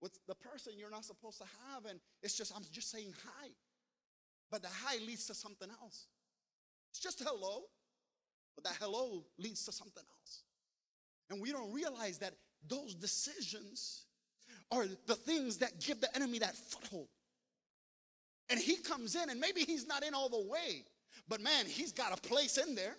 [0.00, 3.48] with the person you're not supposed to have, and it's just, I'm just saying hi.
[4.52, 6.06] But the hi leads to something else.
[6.90, 7.62] It's just hello,
[8.54, 10.42] but that hello leads to something else.
[11.30, 12.34] And we don't realize that
[12.68, 14.04] those decisions
[14.70, 17.08] are the things that give the enemy that foothold.
[18.50, 20.84] And he comes in, and maybe he's not in all the way,
[21.28, 22.96] but man, he's got a place in there.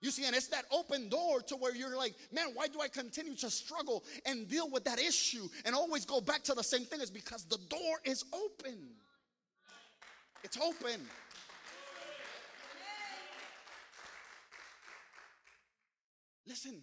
[0.00, 2.88] You see, and it's that open door to where you're like, man, why do I
[2.88, 6.84] continue to struggle and deal with that issue and always go back to the same
[6.84, 7.02] thing?
[7.02, 8.78] Is because the door is open.
[10.44, 11.00] It's open.
[16.46, 16.82] Listen,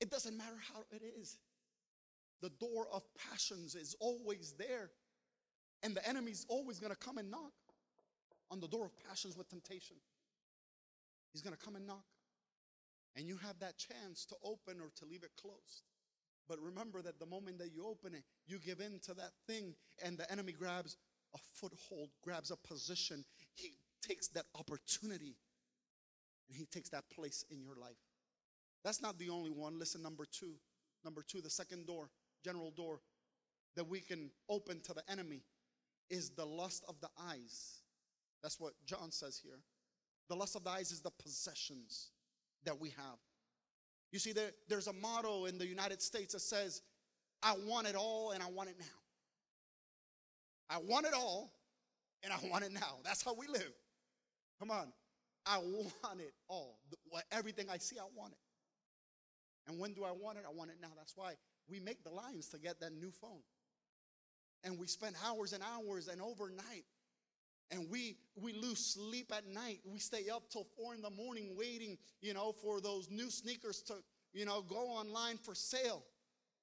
[0.00, 1.38] it doesn't matter how it is.
[2.42, 4.90] The door of passions is always there.
[5.84, 7.52] And the enemy's always going to come and knock
[8.50, 9.96] on the door of passions with temptation.
[11.32, 12.04] He's going to come and knock.
[13.16, 15.82] And you have that chance to open or to leave it closed.
[16.48, 19.74] But remember that the moment that you open it, you give in to that thing,
[20.04, 20.96] and the enemy grabs
[21.34, 23.24] a foothold, grabs a position.
[23.54, 23.72] He
[24.02, 25.36] takes that opportunity
[26.48, 27.96] and he takes that place in your life.
[28.84, 29.78] That's not the only one.
[29.78, 30.54] Listen, number two.
[31.04, 32.10] Number two, the second door,
[32.44, 33.00] general door
[33.76, 35.42] that we can open to the enemy
[36.10, 37.80] is the lust of the eyes.
[38.42, 39.60] That's what John says here.
[40.28, 42.10] The lust of the eyes is the possessions
[42.64, 43.18] that we have.
[44.10, 46.82] You see, there, there's a motto in the United States that says,
[47.42, 49.01] I want it all and I want it now.
[50.72, 51.52] I want it all
[52.22, 52.98] and I want it now.
[53.04, 53.72] That's how we live.
[54.58, 54.92] Come on.
[55.44, 56.78] I want it all.
[57.30, 58.38] Everything I see, I want it.
[59.68, 60.44] And when do I want it?
[60.48, 60.88] I want it now.
[60.96, 61.34] That's why
[61.68, 63.42] we make the lines to get that new phone.
[64.64, 66.84] And we spend hours and hours and overnight.
[67.70, 69.80] And we we lose sleep at night.
[69.84, 73.82] We stay up till four in the morning waiting, you know, for those new sneakers
[73.82, 73.94] to,
[74.32, 76.04] you know, go online for sale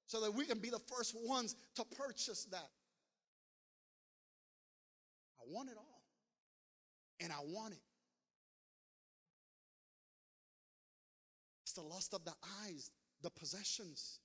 [0.06, 2.70] so that we can be the first ones to purchase that.
[5.40, 6.02] I want it all.
[7.20, 7.80] And I want it.
[11.62, 12.34] It's the lust of the
[12.64, 12.90] eyes,
[13.22, 14.18] the possessions.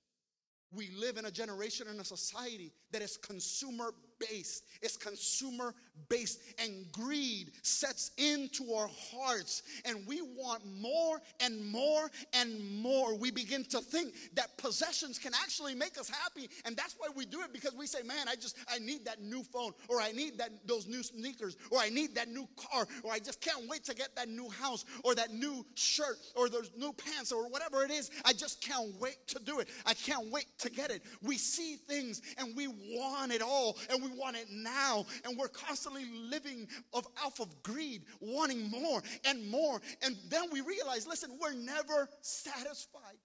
[0.72, 4.64] We live in a generation and a society that is consumer based.
[4.82, 5.74] It's consumer
[6.08, 13.14] based, and greed sets into our hearts, and we want more and more and more.
[13.16, 17.24] We begin to think that possessions can actually make us happy, and that's why we
[17.24, 20.12] do it because we say, "Man, I just I need that new phone, or I
[20.12, 23.66] need that those new sneakers, or I need that new car, or I just can't
[23.66, 27.48] wait to get that new house, or that new shirt, or those new pants, or
[27.48, 28.10] whatever it is.
[28.24, 29.68] I just can't wait to do it.
[29.86, 34.02] I can't wait to get it." We see things and we want it all, and
[34.02, 39.48] we want it now, and we're constantly living of off of greed, wanting more and
[39.50, 39.80] more.
[40.02, 43.18] And then we realize, listen, we're never satisfied.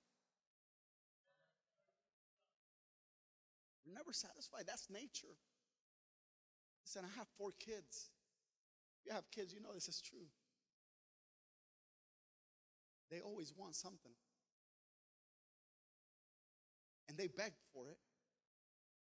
[3.85, 4.63] We're never satisfied.
[4.67, 5.35] That's nature.
[6.85, 8.09] Listen, I have four kids.
[9.05, 10.27] You have kids, you know this is true.
[13.09, 14.11] They always want something.
[17.09, 17.97] And they beg for it.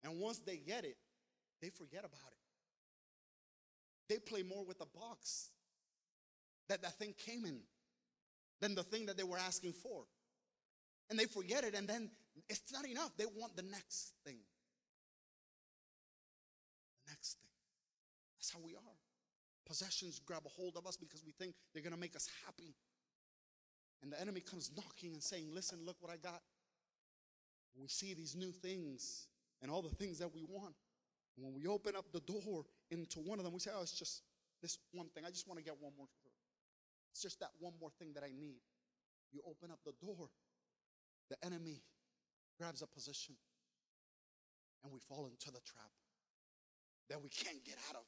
[0.04, 0.98] And once they get it,
[1.64, 2.44] they forget about it.
[4.10, 5.50] They play more with the box
[6.68, 7.62] that that thing came in
[8.60, 10.04] than the thing that they were asking for.
[11.10, 12.10] And they forget it, and then
[12.50, 13.16] it's not enough.
[13.18, 14.40] They want the next thing.
[17.06, 17.50] The next thing.
[18.38, 18.98] That's how we are.
[19.66, 22.76] Possessions grab a hold of us because we think they're going to make us happy.
[24.02, 26.42] And the enemy comes knocking and saying, Listen, look what I got.
[27.80, 29.28] We see these new things
[29.62, 30.76] and all the things that we want.
[31.36, 34.22] When we open up the door into one of them, we say, oh, it's just
[34.62, 35.24] this one thing.
[35.26, 36.32] I just want to get one more through.
[37.12, 38.62] It's just that one more thing that I need.
[39.32, 40.30] You open up the door,
[41.30, 41.82] the enemy
[42.60, 43.36] grabs a position,
[44.84, 45.90] and we fall into the trap
[47.10, 48.06] that we can't get out of.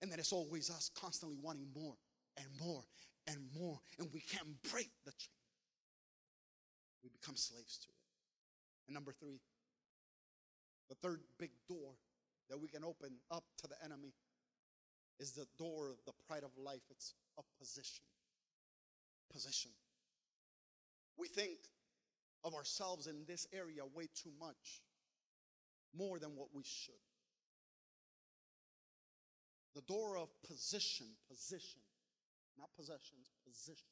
[0.00, 1.94] And then it's always us constantly wanting more
[2.36, 2.82] and more
[3.26, 5.36] and more, and we can't break the chain.
[7.02, 7.94] We become slaves to it.
[8.86, 9.40] And number three,
[10.88, 11.92] the third big door
[12.48, 14.14] that we can open up to the enemy
[15.20, 16.82] is the door of the pride of life.
[16.90, 18.04] It's a position.
[19.32, 19.70] Position.
[21.16, 21.58] We think
[22.44, 24.82] of ourselves in this area way too much,
[25.96, 26.94] more than what we should.
[29.74, 31.80] The door of position, position,
[32.58, 33.86] not possessions, position,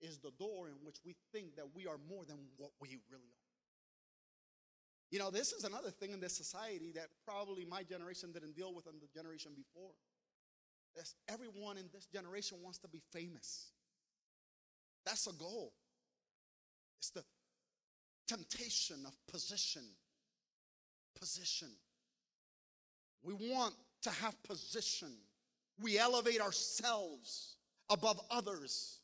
[0.00, 3.32] is the door in which we think that we are more than what we really
[3.32, 3.43] are.
[5.14, 8.74] You know, this is another thing in this society that probably my generation didn't deal
[8.74, 9.92] with in the generation before.
[10.96, 13.70] Is everyone in this generation wants to be famous.
[15.06, 15.72] That's a goal.
[16.98, 17.22] It's the
[18.26, 19.84] temptation of position.
[21.16, 21.68] Position.
[23.22, 25.12] We want to have position.
[25.80, 27.54] We elevate ourselves
[27.88, 28.98] above others,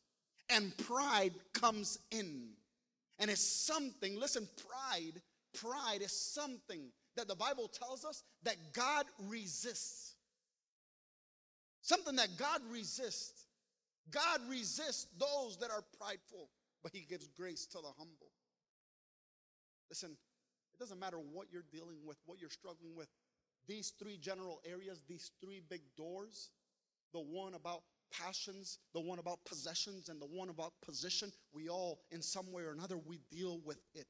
[0.49, 2.49] and pride comes in.
[3.17, 5.21] And it's something, listen, pride
[5.53, 10.15] Pride is something that the Bible tells us that God resists.
[11.81, 13.45] Something that God resists.
[14.11, 16.49] God resists those that are prideful,
[16.83, 18.31] but He gives grace to the humble.
[19.89, 20.11] Listen,
[20.73, 23.07] it doesn't matter what you're dealing with, what you're struggling with.
[23.67, 26.49] These three general areas, these three big doors,
[27.13, 27.81] the one about
[28.11, 32.63] passions, the one about possessions, and the one about position, we all, in some way
[32.63, 34.07] or another, we deal with it.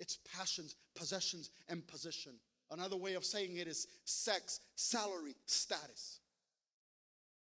[0.00, 2.32] It's passions, possessions, and position.
[2.70, 6.20] Another way of saying it is sex, salary, status.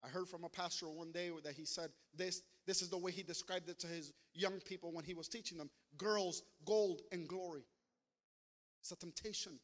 [0.03, 3.11] I heard from a pastor one day that he said this this is the way
[3.11, 7.27] he described it to his young people when he was teaching them girls, gold, and
[7.27, 7.63] glory.
[8.81, 9.59] It's a temptation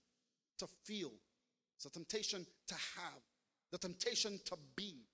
[0.59, 1.11] to feel,
[1.75, 3.21] it's a temptation to have,
[3.71, 5.05] the temptation to be.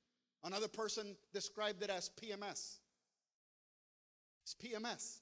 [0.44, 2.80] Another person described it as PMS.
[4.44, 5.20] It's PMS.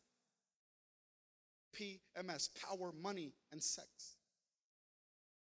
[1.74, 4.15] PMS, power, money, and sex.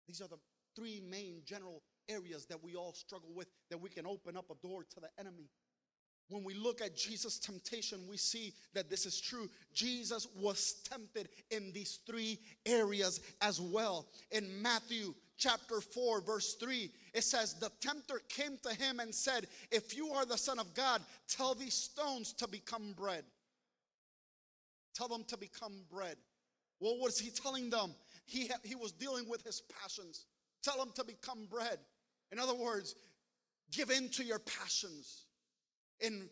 [0.07, 0.39] These are the
[0.75, 4.67] three main general areas that we all struggle with that we can open up a
[4.67, 5.51] door to the enemy.
[6.31, 9.49] When we look at Jesus' temptation, we see that this is true.
[9.73, 14.07] Jesus was tempted in these three areas as well.
[14.31, 19.47] In Matthew chapter 4, verse 3, it says, The tempter came to him and said,
[19.71, 23.25] If you are the Son of God, tell these stones to become bread.
[24.99, 26.17] Tell them to become bread.
[26.81, 27.95] What was he telling them?
[28.25, 30.27] He, ha- he was dealing with his passions.
[30.63, 31.79] Tell them to become bread.
[32.33, 32.97] In other words,
[33.71, 35.27] give in to your passions.
[36.01, 36.29] In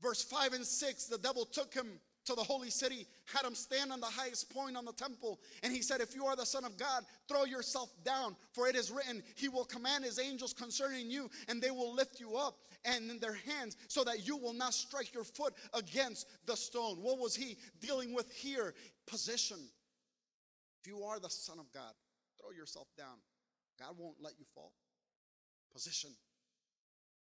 [0.00, 3.92] verse 5 and 6, the devil took him to the holy city, had him stand
[3.92, 6.64] on the highest point on the temple, and he said, If you are the Son
[6.64, 11.10] of God, throw yourself down, for it is written, He will command His angels concerning
[11.10, 14.52] you, and they will lift you up and in their hands, so that you will
[14.52, 16.96] not strike your foot against the stone.
[17.02, 18.74] What was he dealing with here?
[19.06, 19.58] Position.
[20.82, 21.92] If you are the Son of God,
[22.40, 23.18] throw yourself down.
[23.78, 24.72] God won't let you fall.
[25.72, 26.10] Position.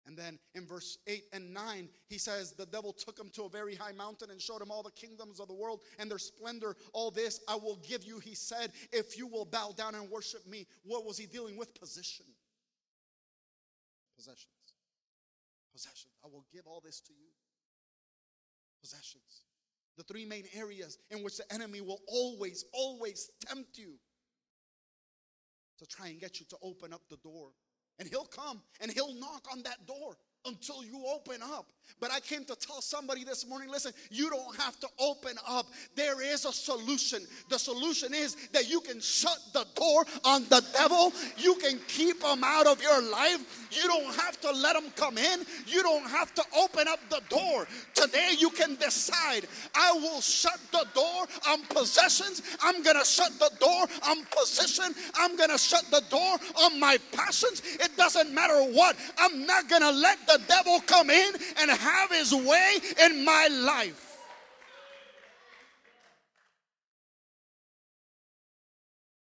[0.07, 3.49] And then in verse 8 and 9, he says, The devil took him to a
[3.49, 6.77] very high mountain and showed him all the kingdoms of the world and their splendor.
[6.93, 10.47] All this I will give you, he said, if you will bow down and worship
[10.47, 10.67] me.
[10.83, 11.75] What was he dealing with?
[11.79, 12.27] Position.
[14.17, 14.47] Possessions.
[15.73, 16.13] Possessions.
[16.23, 17.29] I will give all this to you.
[18.83, 19.45] Possessions.
[19.97, 23.95] The three main areas in which the enemy will always, always tempt you
[25.79, 27.53] to try and get you to open up the door
[27.99, 30.17] and he'll come and he'll knock on that door
[30.47, 31.73] until you open up.
[32.01, 35.67] But I came to tell somebody this morning listen, you don't have to open up.
[35.95, 37.21] There is a solution.
[37.49, 42.23] The solution is that you can shut the door on the devil, you can keep
[42.23, 43.69] him out of your life.
[43.71, 47.21] You don't have to let him come in, you don't have to open up the
[47.29, 47.67] door.
[47.95, 53.51] Today, you can decide I will shut the door on possessions, I'm gonna shut the
[53.61, 57.63] door on position, I'm gonna shut the door on my passions.
[57.65, 62.33] It doesn't matter what, I'm not gonna let the devil come in and have his
[62.33, 64.15] way in my life.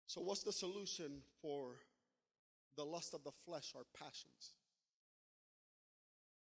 [0.08, 1.72] So, what's the solution for
[2.78, 4.54] the lust of the flesh or passions?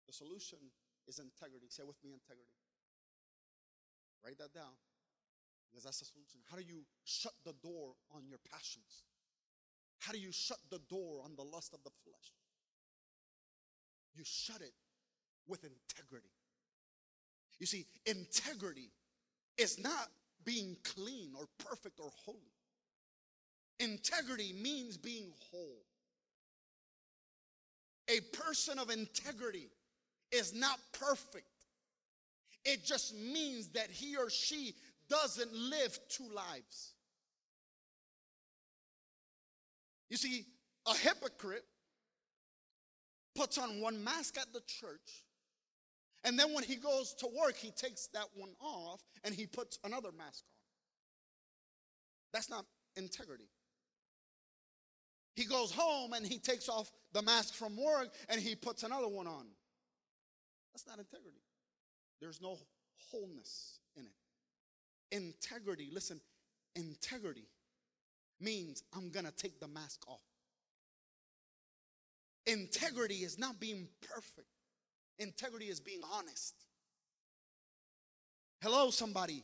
[0.08, 0.60] The solution
[1.08, 1.68] is integrity.
[1.68, 2.56] Say with me integrity.
[4.24, 4.74] Write that down
[5.70, 6.40] because that's the solution.
[6.50, 9.04] How do you shut the door on your passions?
[10.00, 12.32] How do you shut the door on the lust of the flesh?
[14.16, 14.74] You shut it
[15.50, 16.30] with integrity.
[17.60, 18.92] You see, integrity
[19.58, 20.08] is not
[20.46, 22.38] being clean or perfect or holy.
[23.80, 25.84] Integrity means being whole.
[28.10, 29.70] A person of integrity
[30.32, 31.46] is not perfect.
[32.66, 34.76] It just means that he or she
[35.10, 36.94] doesn't live two lives.
[40.10, 40.46] You see,
[40.88, 41.66] a hypocrite
[43.36, 45.24] puts on one mask at the church,
[46.24, 49.80] and then when he goes to work, he takes that one off and he puts
[49.84, 50.60] another mask on.
[52.34, 52.66] That's not
[52.96, 53.50] integrity.
[55.36, 59.08] He goes home and he takes off the mask from work and he puts another
[59.08, 59.46] one on.
[60.74, 61.42] That's not integrity.
[62.20, 62.58] There's no
[63.10, 65.16] wholeness in it.
[65.16, 66.20] Integrity, listen,
[66.76, 67.48] integrity
[68.40, 70.20] means I'm going to take the mask off.
[72.46, 74.48] Integrity is not being perfect,
[75.20, 76.56] integrity is being honest.
[78.62, 79.44] Hello, somebody.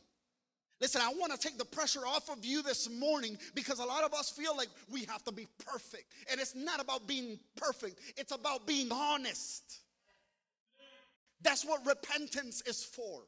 [0.80, 4.04] Listen, I want to take the pressure off of you this morning because a lot
[4.04, 6.12] of us feel like we have to be perfect.
[6.30, 9.80] And it's not about being perfect, it's about being honest.
[11.42, 13.22] That's what repentance is for.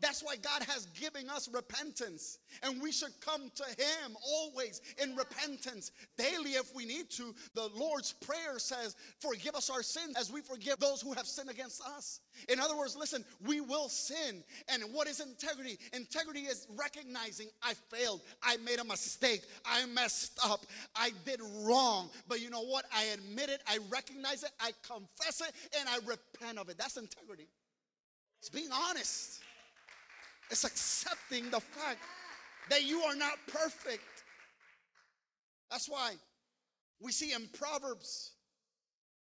[0.00, 2.38] That's why God has given us repentance.
[2.62, 7.34] And we should come to Him always in repentance, daily if we need to.
[7.54, 11.50] The Lord's Prayer says, Forgive us our sins as we forgive those who have sinned
[11.50, 12.20] against us.
[12.48, 14.44] In other words, listen, we will sin.
[14.68, 15.78] And what is integrity?
[15.92, 22.10] Integrity is recognizing I failed, I made a mistake, I messed up, I did wrong.
[22.28, 22.84] But you know what?
[22.94, 26.78] I admit it, I recognize it, I confess it, and I repent of it.
[26.78, 27.48] That's integrity.
[28.40, 29.40] It's being honest.
[30.50, 32.00] It's accepting the fact
[32.70, 34.02] that you are not perfect.
[35.70, 36.14] That's why
[37.00, 38.32] we see in Proverbs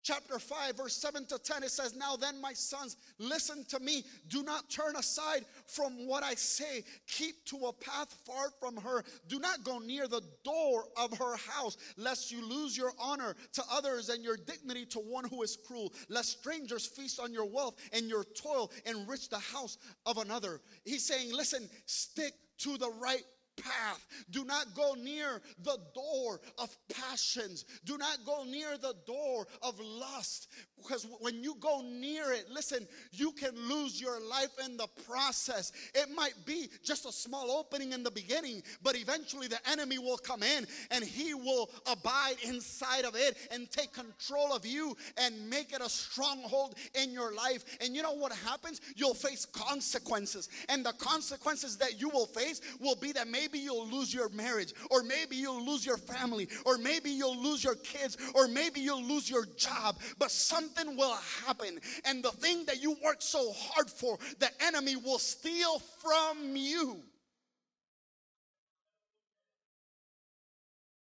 [0.03, 4.03] chapter 5, verse 7 to 10, it says, Now then, my sons, listen to me.
[4.27, 6.83] Do not turn aside from what I say.
[7.07, 9.03] Keep to a path far from her.
[9.27, 13.63] Do not go near the door of her house, lest you lose your honor to
[13.71, 15.93] others and your dignity to one who is cruel.
[16.07, 20.61] Lest strangers feast on your wealth and your toil enrich the house of another.
[20.85, 23.23] He's saying, Listen, stick to the right
[23.62, 24.05] path.
[24.30, 27.66] Do not go near the door of passions.
[27.86, 30.47] Do not go near the door of lust.
[30.82, 35.71] Because when you go near it, listen, you can lose your life in the process.
[35.93, 40.17] It might be just a small opening in the beginning, but eventually the enemy will
[40.17, 45.49] come in and he will abide inside of it and take control of you and
[45.49, 47.63] make it a stronghold in your life.
[47.82, 48.82] And you know what happens?
[48.95, 50.49] You'll face consequences.
[50.69, 54.73] And the consequences that you will face will be that maybe you'll lose your marriage,
[54.89, 59.03] or maybe you'll lose your family, or maybe you'll lose your kids, or maybe you'll
[59.03, 60.32] lose your job, but
[60.76, 61.15] something will
[61.45, 61.80] happen.
[62.05, 67.01] And the thing that you worked so hard for, the enemy will steal from you.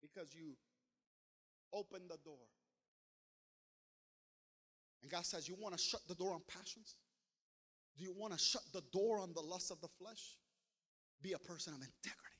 [0.01, 0.53] Because you
[1.73, 2.35] opened the door.
[5.01, 6.95] And God says, You want to shut the door on passions?
[7.97, 10.37] Do you want to shut the door on the lust of the flesh?
[11.21, 12.33] Be a person of integrity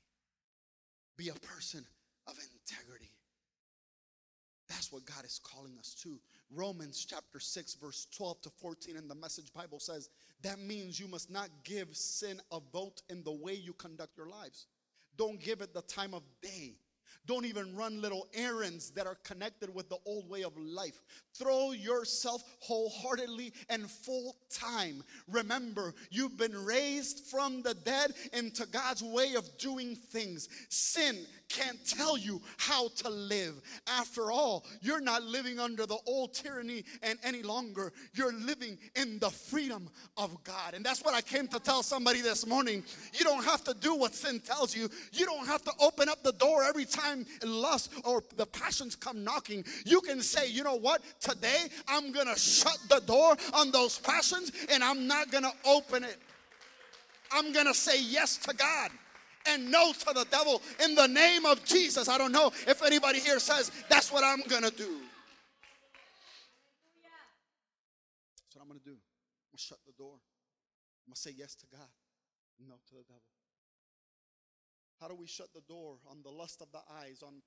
[1.16, 1.84] be a person
[2.26, 3.10] of integrity.
[4.68, 6.18] That's what God is calling us to.
[6.50, 10.08] Romans chapter 6, verse 12 to 14 in the Message Bible says
[10.42, 14.28] that means you must not give sin a vote in the way you conduct your
[14.28, 14.66] lives.
[15.16, 16.74] Don't give it the time of day.
[17.26, 21.00] Don't even run little errands that are connected with the old way of life.
[21.36, 25.02] Throw yourself wholeheartedly and full time.
[25.30, 30.48] Remember, you've been raised from the dead into God's way of doing things.
[30.68, 31.16] Sin
[31.48, 33.60] can't tell you how to live.
[33.86, 37.92] After all, you're not living under the old tyranny and any longer.
[38.14, 40.74] You're living in the freedom of God.
[40.74, 42.82] And that's what I came to tell somebody this morning.
[43.12, 44.88] You don't have to do what sin tells you.
[45.12, 47.13] You don't have to open up the door every time
[47.44, 49.64] lust or the passions come knocking.
[49.84, 51.02] You can say, "You know what?
[51.20, 55.52] Today I'm going to shut the door on those passions and I'm not going to
[55.66, 56.18] open it.
[57.30, 58.90] I'm going to say yes to God."
[59.46, 62.08] and no to the devil in the name of Jesus.
[62.08, 65.00] I don't know if anybody here says that's what I'm going to do.
[68.40, 68.92] That's what I'm going to do.
[68.92, 70.14] I'm going to shut the door.
[70.14, 71.88] I'm going to say yes to God,
[72.66, 73.33] no to the devil.
[75.04, 77.42] How do we shut the door on the lust of the eyes, on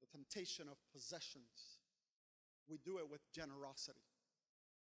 [0.00, 1.82] the temptation of possessions?
[2.70, 4.06] We do it with generosity.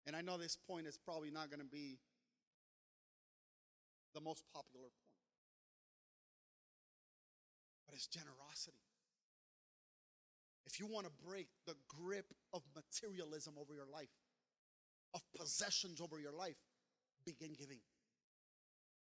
[0.05, 1.97] And I know this point is probably not going to be
[4.13, 5.13] the most popular point
[7.87, 8.77] but it's generosity.
[10.67, 14.13] If you want to break the grip of materialism over your life,
[15.13, 16.57] of possessions over your life,
[17.25, 17.79] begin giving.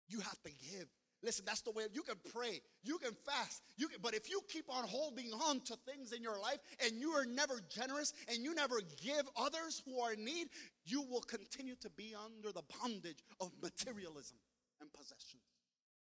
[0.07, 0.87] You have to give.
[1.23, 4.41] Listen, that's the way you can pray, you can fast, you can, but if you
[4.47, 8.43] keep on holding on to things in your life and you are never generous and
[8.43, 10.47] you never give others who are in need,
[10.85, 14.37] you will continue to be under the bondage of materialism
[14.81, 15.39] and possession.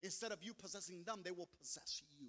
[0.02, 2.28] Instead of you possessing them, they will possess you.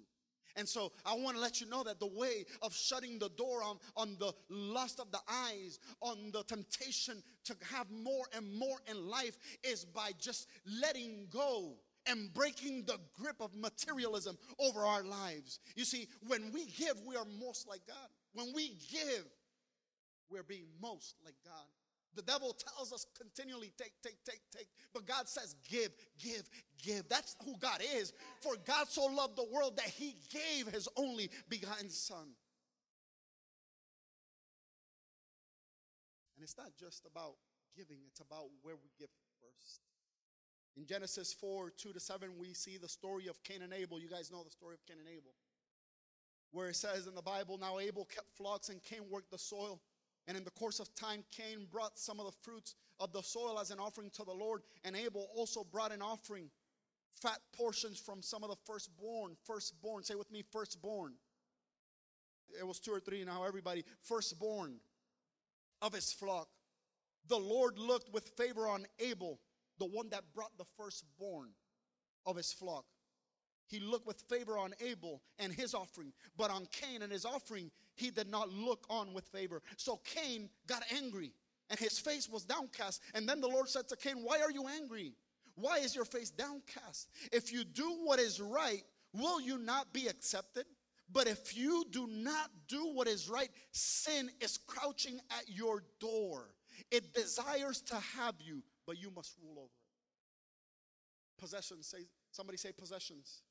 [0.56, 3.62] And so I want to let you know that the way of shutting the door
[3.62, 8.78] on, on the lust of the eyes, on the temptation to have more and more
[8.88, 10.48] in life is by just
[10.80, 11.74] letting go
[12.06, 15.60] and breaking the grip of materialism over our lives.
[15.76, 18.08] You see, when we give, we are most like God.
[18.34, 19.24] When we give,
[20.30, 21.66] we're being most like God.
[22.14, 24.68] The devil tells us continually, take, take, take, take.
[24.92, 25.90] But God says, give,
[26.22, 26.48] give,
[26.82, 27.08] give.
[27.08, 28.12] That's who God is.
[28.40, 32.28] For God so loved the world that he gave his only begotten Son.
[36.36, 37.34] And it's not just about
[37.76, 39.08] giving, it's about where we give
[39.40, 39.80] first.
[40.76, 44.00] In Genesis 4 2 to 7, we see the story of Cain and Abel.
[44.00, 45.32] You guys know the story of Cain and Abel.
[46.50, 49.80] Where it says in the Bible, now Abel kept flocks and Cain worked the soil.
[50.26, 53.58] And in the course of time, Cain brought some of the fruits of the soil
[53.60, 56.48] as an offering to the Lord, and Abel also brought an offering,
[57.20, 59.36] fat portions from some of the firstborn.
[59.44, 61.14] Firstborn, say with me, firstborn.
[62.58, 63.84] It was two or three now, everybody.
[64.02, 64.76] Firstborn
[65.82, 66.48] of his flock.
[67.28, 69.40] The Lord looked with favor on Abel,
[69.78, 71.50] the one that brought the firstborn
[72.26, 72.84] of his flock.
[73.66, 77.70] He looked with favor on Abel and his offering, but on Cain and his offering,
[77.94, 79.62] he did not look on with favor.
[79.76, 81.32] So Cain got angry
[81.70, 83.00] and his face was downcast.
[83.14, 85.14] And then the Lord said to Cain, Why are you angry?
[85.56, 87.08] Why is your face downcast?
[87.32, 90.66] If you do what is right, will you not be accepted?
[91.12, 96.54] But if you do not do what is right, sin is crouching at your door.
[96.90, 101.40] It desires to have you, but you must rule over it.
[101.40, 103.42] Possessions, say somebody say possessions.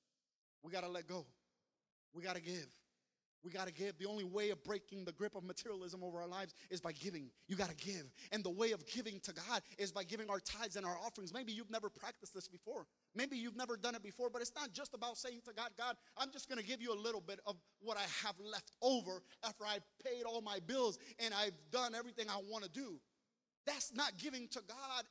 [0.64, 1.26] We got to let go.
[2.14, 2.70] We got to give.
[3.44, 3.98] We got to give.
[3.98, 7.30] The only way of breaking the grip of materialism over our lives is by giving.
[7.50, 8.06] You got to give.
[8.32, 11.34] And the way of giving to God is by giving our tithes and our offerings.
[11.34, 12.86] Maybe you've never practiced this before.
[13.16, 15.98] Maybe you've never done it before, but it's not just about saying to God, God,
[16.18, 19.22] I'm just going to give you a little bit of what I have left over
[19.46, 23.00] after I've paid all my bills and I've done everything I want to do.
[23.66, 25.04] That's not giving to God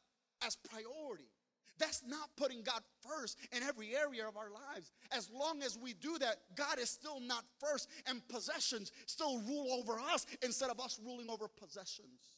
[0.46, 1.30] as priority.
[1.78, 4.92] That's not putting God first in every area of our lives.
[5.10, 9.72] As long as we do that, God is still not first, and possessions still rule
[9.72, 12.36] over us instead of us ruling over possessions.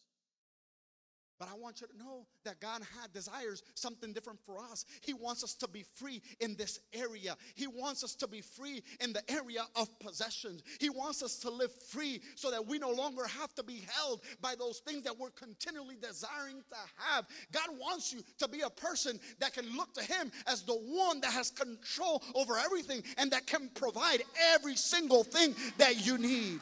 [1.38, 4.84] But I want you to know that God had desires something different for us.
[5.00, 7.36] He wants us to be free in this area.
[7.54, 10.62] He wants us to be free in the area of possessions.
[10.80, 14.20] He wants us to live free so that we no longer have to be held
[14.40, 16.76] by those things that we're continually desiring to
[17.10, 17.26] have.
[17.50, 21.20] God wants you to be a person that can look to Him as the one
[21.20, 24.22] that has control over everything and that can provide
[24.54, 26.60] every single thing that you need.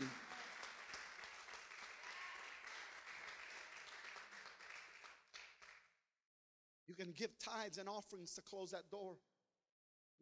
[7.03, 9.17] Can give tithes and offerings to close that door.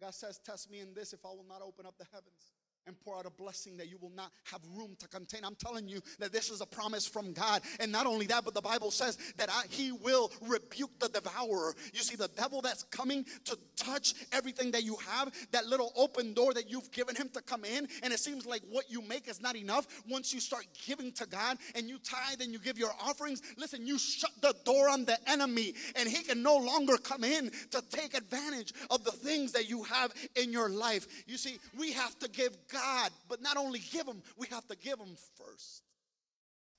[0.00, 2.52] God says, Test me in this if I will not open up the heavens
[2.86, 5.44] and pour out a blessing that you will not have room to contain.
[5.44, 7.62] I'm telling you that this is a promise from God.
[7.78, 11.74] And not only that, but the Bible says that I, He will rebuke the devourer.
[11.92, 16.34] You see, the devil that's coming to touch everything that you have, that little open
[16.34, 19.28] door that you've given him to come in, and it seems like what you make
[19.28, 19.86] is not enough.
[20.08, 23.86] Once you start giving to God and you tithe and you give your offerings, listen,
[23.86, 27.82] you shut the door on the enemy, and he can no longer come in to
[27.90, 31.06] take advantage of the things that you have in your life.
[31.26, 34.76] You see, we have to give God, but not only give Him, we have to
[34.76, 35.82] give Him first.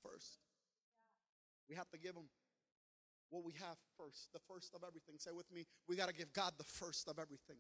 [0.03, 0.39] First.
[1.69, 2.25] We have to give Him
[3.29, 5.15] what we have first, the first of everything.
[5.17, 7.57] Say with me, we got to give God the first of everything.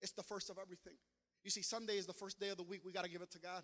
[0.00, 0.94] It's the first of everything.
[1.44, 2.82] You see, Sunday is the first day of the week.
[2.84, 3.62] We got to give it to God.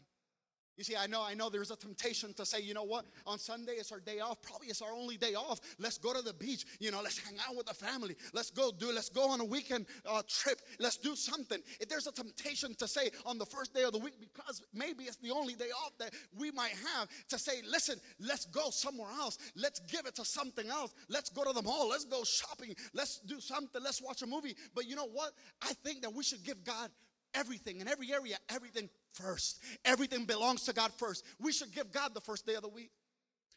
[0.79, 3.41] You see, I know, I know there's a temptation to say, you know what, on
[3.41, 4.41] Sunday it's our day off.
[4.43, 5.61] Probably it's our only day off.
[5.81, 6.65] Let's go to the beach.
[6.79, 8.15] You know, let's hang out with the family.
[8.33, 10.61] Let's go do, let's go on a weekend uh, trip.
[10.79, 11.59] Let's do something.
[11.81, 15.05] If there's a temptation to say on the first day of the week, because maybe
[15.05, 19.11] it's the only day off that we might have, to say, listen, let's go somewhere
[19.19, 19.37] else.
[19.57, 20.95] Let's give it to something else.
[21.09, 21.89] Let's go to the mall.
[21.89, 22.77] Let's go shopping.
[22.95, 23.83] Let's do something.
[23.83, 24.55] Let's watch a movie.
[24.77, 25.33] But you know what?
[25.61, 26.91] I think that we should give God
[27.35, 29.63] everything in every area, everything first.
[29.85, 31.25] Everything belongs to God first.
[31.41, 32.91] We should give God the first day of the week.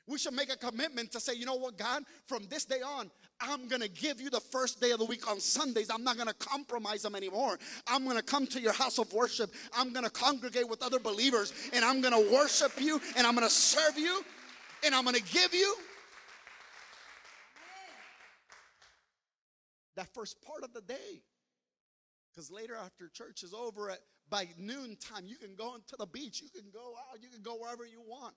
[0.08, 3.12] We should make a commitment to say, you know what, God, from this day on,
[3.40, 5.90] I'm to give you the first day of the week on Sundays.
[5.90, 7.58] I'm not to compromise them anymore.
[7.88, 9.54] I'm to come to your house of worship.
[9.76, 13.98] I'm to congregate with other believers and I'm to worship you and I'm to serve
[13.98, 14.24] you
[14.84, 15.76] and I'm to give you
[19.96, 21.22] that first part of the day.
[22.32, 26.06] Because later, after church is over, at by noon time, you can go into the
[26.06, 28.34] beach, you can go out, you can go wherever you want.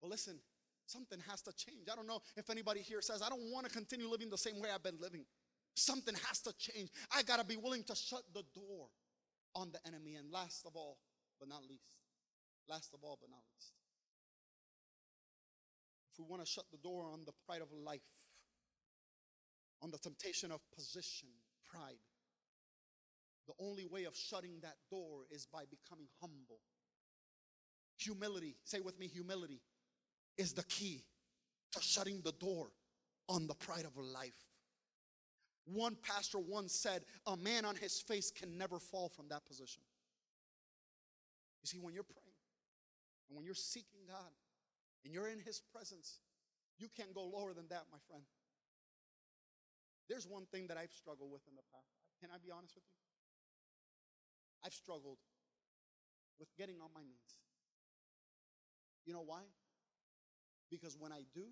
[0.00, 0.38] Well, listen,
[0.86, 1.88] something has to change.
[1.92, 4.60] I don't know if anybody here says, I don't want to continue living the same
[4.60, 5.24] way I've been living.
[5.74, 6.88] Something has to change.
[7.14, 8.88] I got to be willing to shut the door
[9.54, 10.14] on the enemy.
[10.14, 10.98] And last of all,
[11.38, 12.00] but not least,
[12.68, 13.72] last of all, but not least,
[16.12, 18.00] if we want to shut the door on the pride of life,
[19.82, 21.28] on the temptation of position,
[21.70, 22.00] pride,
[23.48, 26.60] the only way of shutting that door is by becoming humble.
[27.98, 29.62] Humility, say with me, humility
[30.36, 31.02] is the key
[31.72, 32.68] to shutting the door
[33.28, 34.44] on the pride of life.
[35.64, 39.82] One pastor once said, A man on his face can never fall from that position.
[41.62, 42.36] You see, when you're praying
[43.28, 44.32] and when you're seeking God
[45.04, 46.20] and you're in his presence,
[46.78, 48.22] you can't go lower than that, my friend.
[50.08, 52.00] There's one thing that I've struggled with in the past.
[52.20, 53.07] Can I be honest with you?
[54.68, 55.16] I've struggled
[56.38, 57.40] with getting on my knees.
[59.06, 59.40] You know why?
[60.70, 61.48] Because when I do,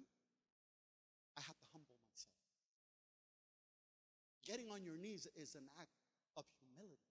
[1.33, 2.37] I have to humble myself.
[4.45, 5.97] Getting on your knees is an act
[6.37, 7.09] of humility.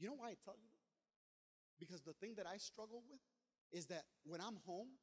[0.00, 0.74] You know why I tell you?
[1.78, 3.22] Because the thing that I struggle with
[3.70, 4.98] is that when I'm home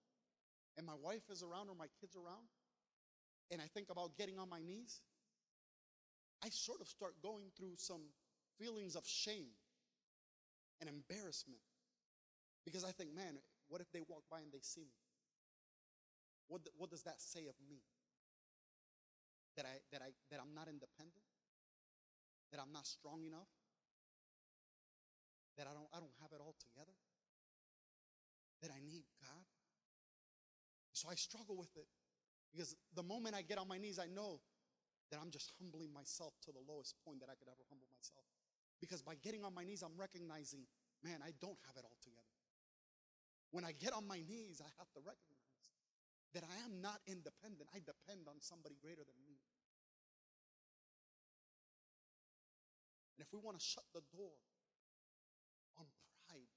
[0.75, 2.51] and my wife is around or my kids around,
[3.49, 4.99] and I think about getting on my knees,
[6.43, 8.11] I sort of start going through some
[8.59, 9.55] feelings of shame
[10.79, 11.61] and embarrassment.
[12.65, 13.39] Because I think, man,
[13.69, 14.99] what if they walk by and they see me?
[16.47, 17.83] What, what does that say of me?
[19.55, 21.25] That, I, that, I, that I'm not independent?
[22.51, 23.49] That I'm not strong enough?
[25.57, 26.93] That I don't, I don't have it all together?
[28.61, 29.45] That I need God?
[30.93, 31.87] So I struggle with it.
[32.53, 34.39] Because the moment I get on my knees, I know
[35.11, 38.25] that I'm just humbling myself to the lowest point that I could ever humble myself.
[38.79, 40.61] Because by getting on my knees, I'm recognizing,
[41.03, 42.37] man, I don't have it all together.
[43.51, 45.65] When I get on my knees, I have to recognize
[46.33, 47.69] that I am not independent.
[47.73, 49.39] I depend on somebody greater than me.
[53.17, 54.37] And if we want to shut the door
[55.79, 55.89] on
[56.29, 56.53] pride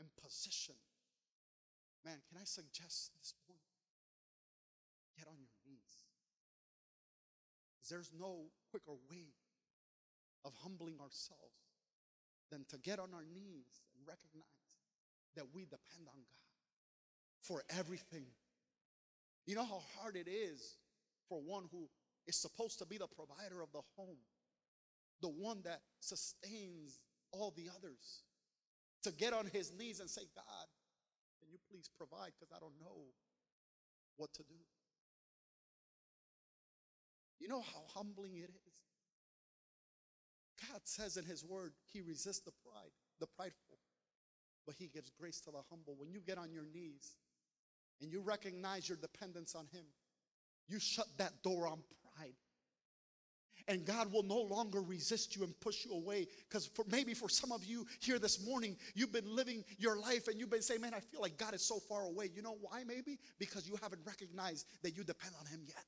[0.00, 0.74] and position,
[2.02, 3.62] man, can I suggest this point?
[5.14, 5.94] Get on your knees.
[7.88, 9.36] There's no quicker way
[10.44, 11.62] of humbling ourselves
[12.50, 14.46] than to get on our knees and recognize
[15.36, 16.42] that we depend on God
[17.40, 18.26] for everything.
[19.46, 20.76] You know how hard it is
[21.28, 21.88] for one who
[22.26, 24.20] is supposed to be the provider of the home,
[25.20, 26.98] the one that sustains
[27.32, 28.22] all the others,
[29.02, 30.66] to get on his knees and say, God,
[31.40, 32.30] can you please provide?
[32.38, 33.06] Because I don't know
[34.16, 34.54] what to do.
[37.40, 38.71] You know how humbling it is?
[40.70, 43.78] God says in His Word, He resists the pride, the prideful,
[44.66, 45.96] but He gives grace to the humble.
[45.98, 47.16] When you get on your knees
[48.00, 49.84] and you recognize your dependence on Him,
[50.68, 51.82] you shut that door on
[52.16, 52.34] pride.
[53.68, 56.26] And God will no longer resist you and push you away.
[56.48, 60.26] Because for maybe for some of you here this morning, you've been living your life
[60.26, 62.30] and you've been saying, Man, I feel like God is so far away.
[62.34, 63.18] You know why, maybe?
[63.38, 65.84] Because you haven't recognized that you depend on Him yet.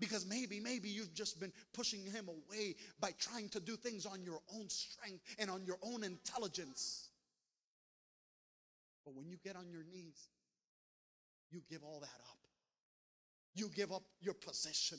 [0.00, 4.22] Because maybe, maybe you've just been pushing him away by trying to do things on
[4.22, 7.08] your own strength and on your own intelligence.
[9.04, 10.28] But when you get on your knees,
[11.50, 12.38] you give all that up.
[13.54, 14.98] You give up your position.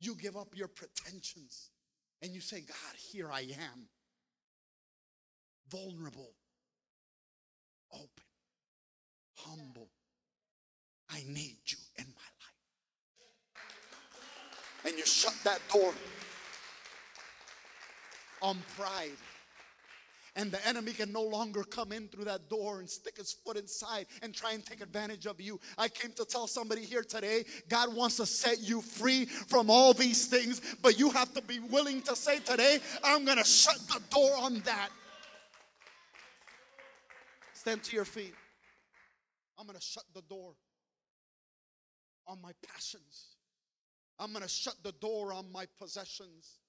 [0.00, 1.70] You give up your pretensions.
[2.22, 3.88] And you say, God, here I am.
[5.68, 6.32] Vulnerable,
[7.92, 8.08] open,
[9.34, 9.88] humble.
[11.10, 12.22] I need you in my
[14.86, 15.92] and you shut that door
[18.40, 19.10] on pride.
[20.38, 23.56] And the enemy can no longer come in through that door and stick his foot
[23.56, 25.58] inside and try and take advantage of you.
[25.78, 29.94] I came to tell somebody here today God wants to set you free from all
[29.94, 33.78] these things, but you have to be willing to say today, I'm going to shut
[33.88, 34.90] the door on that.
[37.54, 38.34] Stand to your feet.
[39.58, 40.52] I'm going to shut the door
[42.28, 43.35] on my passions.
[44.18, 46.60] I'm going to shut the door on my possessions.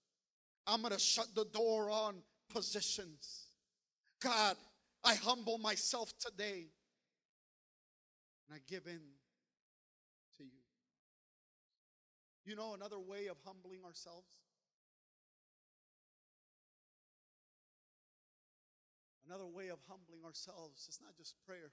[0.66, 2.16] I'm going to shut the door on
[2.54, 3.48] positions.
[4.22, 4.58] God,
[5.04, 6.68] I humble myself today
[8.48, 9.00] and I give in
[10.38, 10.60] to you.
[12.46, 14.28] You know another way of humbling ourselves?
[19.26, 21.72] Another way of humbling ourselves is not just prayer,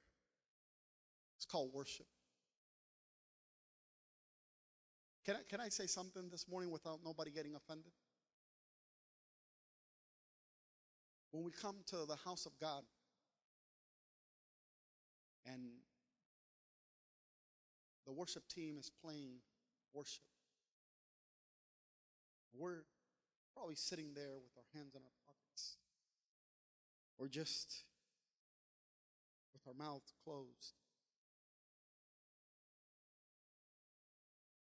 [1.36, 2.06] it's called worship.
[5.24, 7.92] Can I, can I say something this morning without nobody getting offended?
[11.30, 12.82] When we come to the house of God
[15.46, 15.62] and
[18.06, 19.38] the worship team is playing
[19.94, 20.22] worship,
[22.52, 22.84] we're
[23.54, 25.76] probably sitting there with our hands in our pockets
[27.16, 27.84] or just
[29.54, 30.83] with our mouths closed.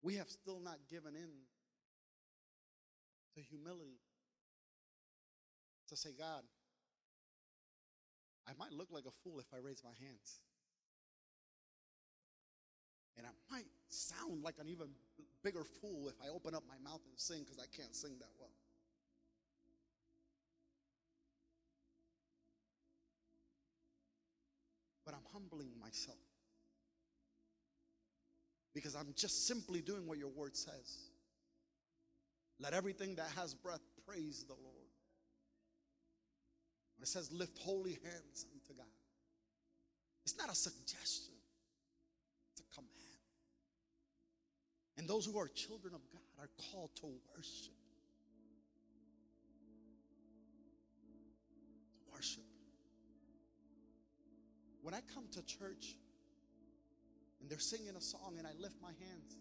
[0.10, 1.30] We have still not given in
[3.36, 4.01] to humility
[5.88, 6.41] to say, God,
[8.47, 10.39] I might look like a fool if I raise my hands.
[13.20, 14.88] And I might sound like an even
[15.43, 18.34] bigger fool if I open up my mouth and sing because I can't sing that
[18.39, 18.49] well.
[25.05, 26.28] But I'm humbling myself
[28.80, 31.09] because I'm just simply doing what your word says.
[32.61, 34.75] Let everything that has breath praise the Lord.
[36.95, 38.88] When it says lift holy hands unto God,
[40.23, 41.34] It's not a suggestion,
[42.53, 42.93] it's a command.
[44.97, 47.73] And those who are children of God are called to worship.
[51.97, 52.43] To worship.
[54.82, 55.95] When I come to church
[57.41, 59.37] and they're singing a song and I lift my hands,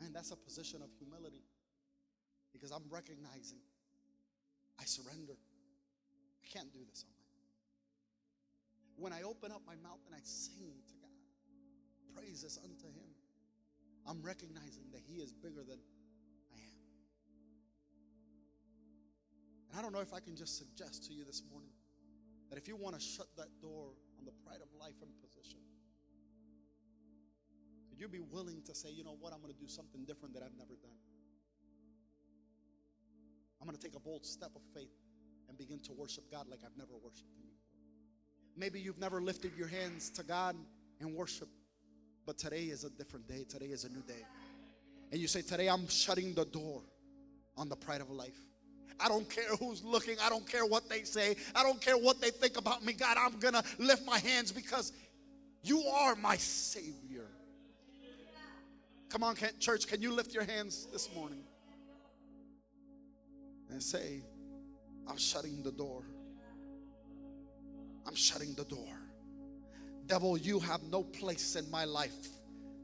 [0.00, 1.42] man, that's a position of humility
[2.52, 3.58] because I'm recognizing
[4.80, 5.34] I surrender.
[5.34, 7.50] I can't do this on my own.
[9.02, 11.10] When I open up my mouth and I sing to God,
[12.14, 13.10] praises unto Him,
[14.06, 15.78] I'm recognizing that He is bigger than
[16.52, 16.84] I am.
[19.70, 21.72] And I don't know if I can just suggest to you this morning
[22.50, 25.63] that if you want to shut that door on the pride of life and position,
[27.94, 30.34] could you be willing to say, you know what, I'm going to do something different
[30.34, 30.98] that I've never done?
[33.60, 34.90] I'm going to take a bold step of faith
[35.48, 37.70] and begin to worship God like I've never worshiped Him before.
[38.56, 40.56] Maybe you've never lifted your hands to God
[41.00, 41.48] and worship,
[42.26, 43.44] but today is a different day.
[43.48, 44.26] Today is a new day.
[45.12, 46.82] And you say, Today I'm shutting the door
[47.56, 48.40] on the pride of life.
[48.98, 50.16] I don't care who's looking.
[50.20, 51.36] I don't care what they say.
[51.54, 52.92] I don't care what they think about me.
[52.92, 54.92] God, I'm going to lift my hands because
[55.62, 57.28] you are my Savior.
[59.14, 61.44] Come on, can, church, can you lift your hands this morning?
[63.70, 64.22] and say,
[65.06, 66.02] I'm shutting the door.
[68.08, 68.98] I'm shutting the door.
[70.08, 72.26] Devil, you have no place in my life.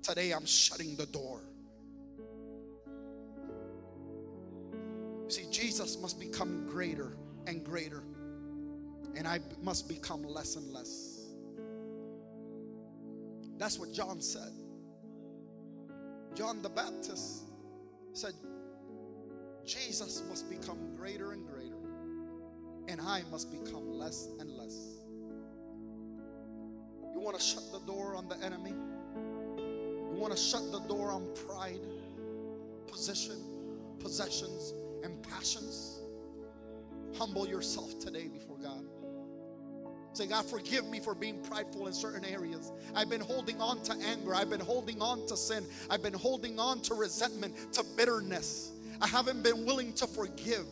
[0.02, 1.40] Today I'm shutting the door.
[5.26, 7.16] See, Jesus must become greater
[7.48, 8.04] and greater,
[9.16, 11.26] and I must become less and less.
[13.58, 14.52] That's what John said.
[16.40, 17.42] John the Baptist
[18.14, 18.32] said,
[19.66, 21.76] Jesus must become greater and greater,
[22.88, 25.02] and I must become less and less.
[27.12, 28.70] You want to shut the door on the enemy?
[28.70, 31.82] You want to shut the door on pride,
[32.90, 33.36] position,
[33.98, 34.72] possessions,
[35.04, 36.00] and passions?
[37.18, 38.86] Humble yourself today before God.
[40.12, 42.72] Say, God, forgive me for being prideful in certain areas.
[42.94, 44.34] I've been holding on to anger.
[44.34, 45.64] I've been holding on to sin.
[45.88, 48.72] I've been holding on to resentment, to bitterness.
[49.00, 50.66] I haven't been willing to forgive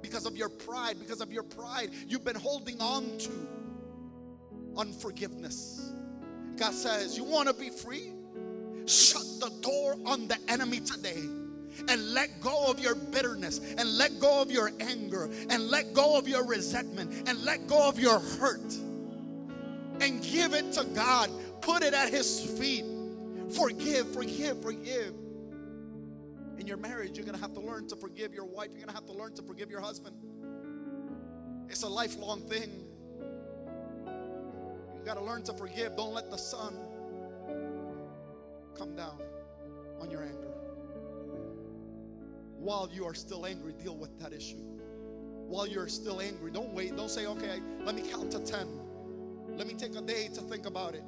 [0.00, 0.98] because of your pride.
[0.98, 3.30] Because of your pride, you've been holding on to
[4.76, 5.92] unforgiveness.
[6.56, 8.12] God says, You want to be free?
[8.86, 11.37] Shut the door on the enemy today
[11.88, 16.18] and let go of your bitterness and let go of your anger and let go
[16.18, 18.74] of your resentment and let go of your hurt
[20.00, 21.30] and give it to God.
[21.60, 22.84] Put it at His feet.
[23.54, 25.14] Forgive, forgive, forgive.
[26.58, 28.68] In your marriage, you're going to have to learn to forgive your wife.
[28.70, 30.16] You're going to have to learn to forgive your husband.
[31.68, 32.84] It's a lifelong thing.
[34.06, 35.96] You got to learn to forgive.
[35.96, 36.76] Don't let the sun
[38.76, 39.20] come down
[40.00, 40.57] on your anger.
[42.58, 44.58] While you are still angry, deal with that issue.
[45.46, 46.96] While you're still angry, don't wait.
[46.96, 48.68] Don't say, okay, let me count to 10.
[49.56, 51.04] Let me take a day to think about it.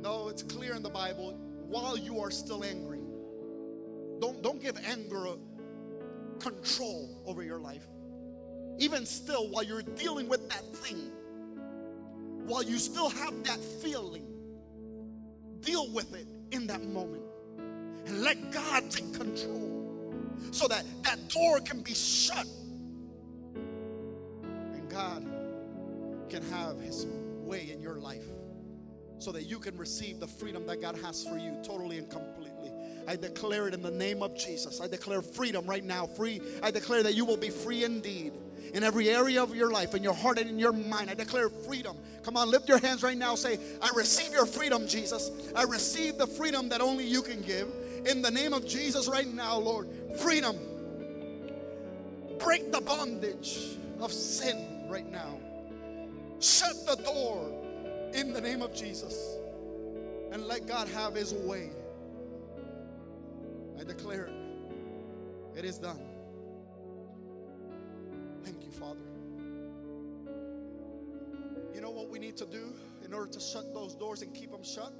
[0.00, 1.38] No, it's clear in the Bible.
[1.66, 3.00] While you are still angry,
[4.20, 5.26] don't, don't give anger
[6.40, 7.86] control over your life.
[8.78, 11.12] Even still, while you're dealing with that thing,
[12.46, 14.26] while you still have that feeling,
[15.60, 17.22] deal with it in that moment
[18.06, 19.69] and let God take control
[20.60, 22.46] so that that door can be shut
[23.54, 25.26] and God
[26.28, 28.26] can have His way in your life
[29.18, 32.72] so that you can receive the freedom that God has for you totally and completely.
[33.08, 34.82] I declare it in the name of Jesus.
[34.82, 36.06] I declare freedom right now.
[36.06, 36.42] Free.
[36.62, 38.34] I declare that you will be free indeed
[38.74, 41.08] in every area of your life, in your heart and in your mind.
[41.08, 41.96] I declare freedom.
[42.22, 43.34] Come on, lift your hands right now.
[43.34, 45.30] Say, I receive your freedom, Jesus.
[45.56, 47.68] I receive the freedom that only you can give.
[48.06, 49.88] In the name of Jesus, right now, Lord,
[50.18, 50.56] freedom.
[52.38, 55.38] Break the bondage of sin right now.
[56.40, 57.52] Shut the door
[58.14, 59.36] in the name of Jesus
[60.32, 61.70] and let God have his way.
[63.78, 65.58] I declare it.
[65.58, 66.00] It is done.
[68.44, 69.00] Thank you, Father.
[71.74, 72.72] You know what we need to do
[73.04, 74.92] in order to shut those doors and keep them shut?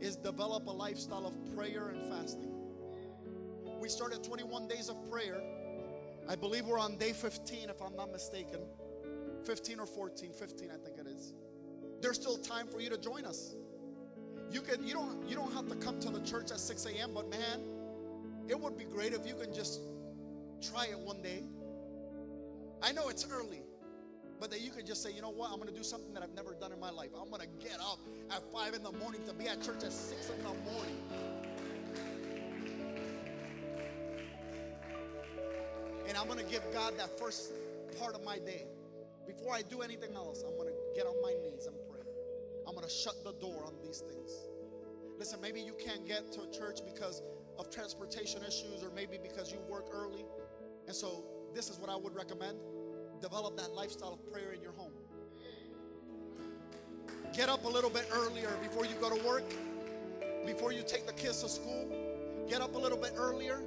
[0.00, 2.52] Is develop a lifestyle of prayer and fasting.
[3.80, 5.40] We started 21 days of prayer.
[6.28, 8.60] I believe we're on day 15, if I'm not mistaken.
[9.44, 11.34] 15 or 14, 15, I think it is.
[12.00, 13.54] There's still time for you to join us.
[14.50, 17.10] You can you don't you don't have to come to the church at 6 a.m.,
[17.14, 17.60] but man,
[18.48, 19.80] it would be great if you can just
[20.60, 21.42] try it one day.
[22.82, 23.62] I know it's early,
[24.40, 26.34] but that you could just say, you know what, I'm to do something that I've
[26.34, 27.10] never done in my life.
[27.18, 27.98] I'm to get up
[28.30, 30.96] at 5 in the morning to be at church at 6 in the morning.
[36.08, 37.52] And I'm to give God that first
[37.98, 38.66] part of my day.
[39.26, 42.00] Before I do anything else, I'm to get on my knees and pray.
[42.66, 44.30] I'm to shut the door on these things.
[45.18, 47.22] Listen, maybe you can't get to church because
[47.58, 50.26] of transportation issues or maybe because you work early.
[50.86, 51.24] And so,
[51.54, 52.58] this is what I would recommend
[53.20, 54.92] develop that lifestyle of prayer in your home.
[57.34, 59.44] Get up a little bit earlier before you go to work,
[60.46, 61.86] before you take the kids to school.
[62.48, 63.60] Get up a little bit earlier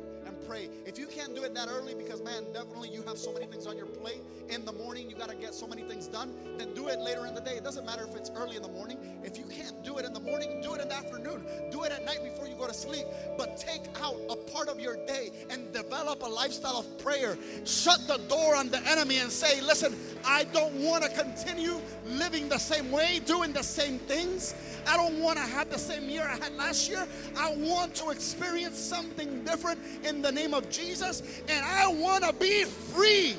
[0.47, 0.69] pray.
[0.85, 3.67] If you can't do it that early, because man, definitely you have so many things
[3.67, 6.73] on your plate in the morning, you got to get so many things done, then
[6.73, 7.55] do it later in the day.
[7.55, 8.97] It doesn't matter if it's early in the morning.
[9.23, 11.45] If you can't do it in the morning, do it in the afternoon.
[11.71, 13.05] Do it at night before you go to sleep.
[13.37, 17.37] But take out a part of your day and develop a lifestyle of prayer.
[17.65, 22.49] Shut the door on the enemy and say, listen, I don't want to continue living
[22.49, 24.53] the same way, doing the same things.
[24.87, 27.07] I don't want to have the same year I had last year.
[27.37, 31.41] I want to experience something different in the name of Jesus.
[31.47, 33.35] And I want to be free.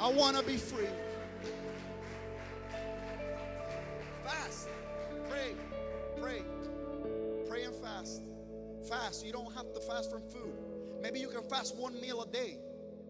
[0.00, 0.88] I want to be free.
[4.24, 4.68] Fast.
[5.28, 5.54] Pray.
[6.20, 6.42] Pray.
[7.48, 8.22] Pray and fast.
[8.88, 9.24] Fast.
[9.24, 10.52] You don't have to fast from food.
[11.00, 12.58] Maybe you can fast one meal a day.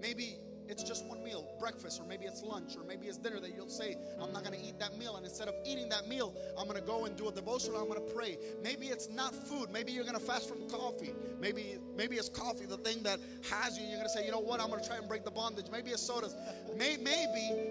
[0.01, 0.37] Maybe
[0.69, 3.69] it's just one meal, breakfast, or maybe it's lunch, or maybe it's dinner that you'll
[3.69, 5.17] say, I'm not to eat that meal.
[5.17, 7.81] And instead of eating that meal, I'm to go and do a devotional.
[7.81, 8.39] I'm to pray.
[8.63, 9.71] Maybe it's not food.
[9.71, 11.15] Maybe you're to fast from coffee.
[11.41, 13.87] Maybe maybe it's coffee, the thing that has you.
[13.87, 14.61] You're to say, you know what?
[14.61, 15.67] I'm to try and break the bondage.
[15.71, 16.35] Maybe it's sodas.
[16.77, 17.05] Maybe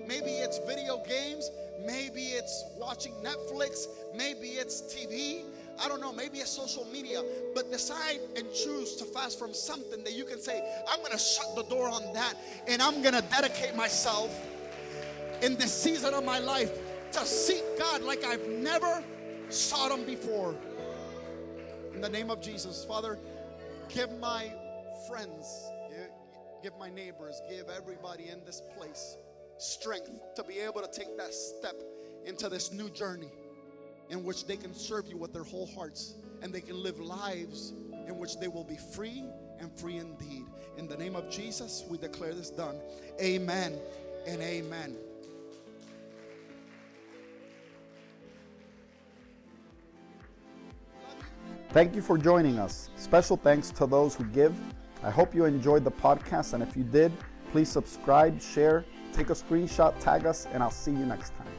[0.07, 1.49] maybe it's video games.
[1.85, 3.87] Maybe it's watching Netflix.
[4.15, 5.43] Maybe it's TV.
[5.79, 7.21] I don't know, maybe it's social media,
[7.53, 11.17] but decide and choose to fast from something that you can say, I'm going to
[11.17, 12.35] shut the door on that
[12.67, 14.33] and I'm going to dedicate myself
[15.41, 16.71] in this season of my life
[17.11, 19.03] to seek God like I've never
[19.49, 20.55] sought Him before.
[21.93, 23.19] In the name of Jesus, Father,
[23.89, 24.51] give my
[25.07, 26.09] friends, give,
[26.63, 29.17] give my neighbors, give everybody in this place
[29.57, 31.75] strength to be able to take that step
[32.25, 33.31] into this new journey
[34.09, 37.73] in which they can serve you with their whole hearts and they can live lives
[38.07, 39.25] in which they will be free
[39.59, 40.45] and free indeed.
[40.77, 42.75] In the name of Jesus, we declare this done.
[43.21, 43.77] Amen
[44.27, 44.95] and amen.
[51.69, 52.89] Thank you for joining us.
[52.95, 54.55] Special thanks to those who give.
[55.03, 57.11] I hope you enjoyed the podcast, and if you did,
[57.51, 61.54] please subscribe, share, take a screenshot, tag us, and I'll see you next time.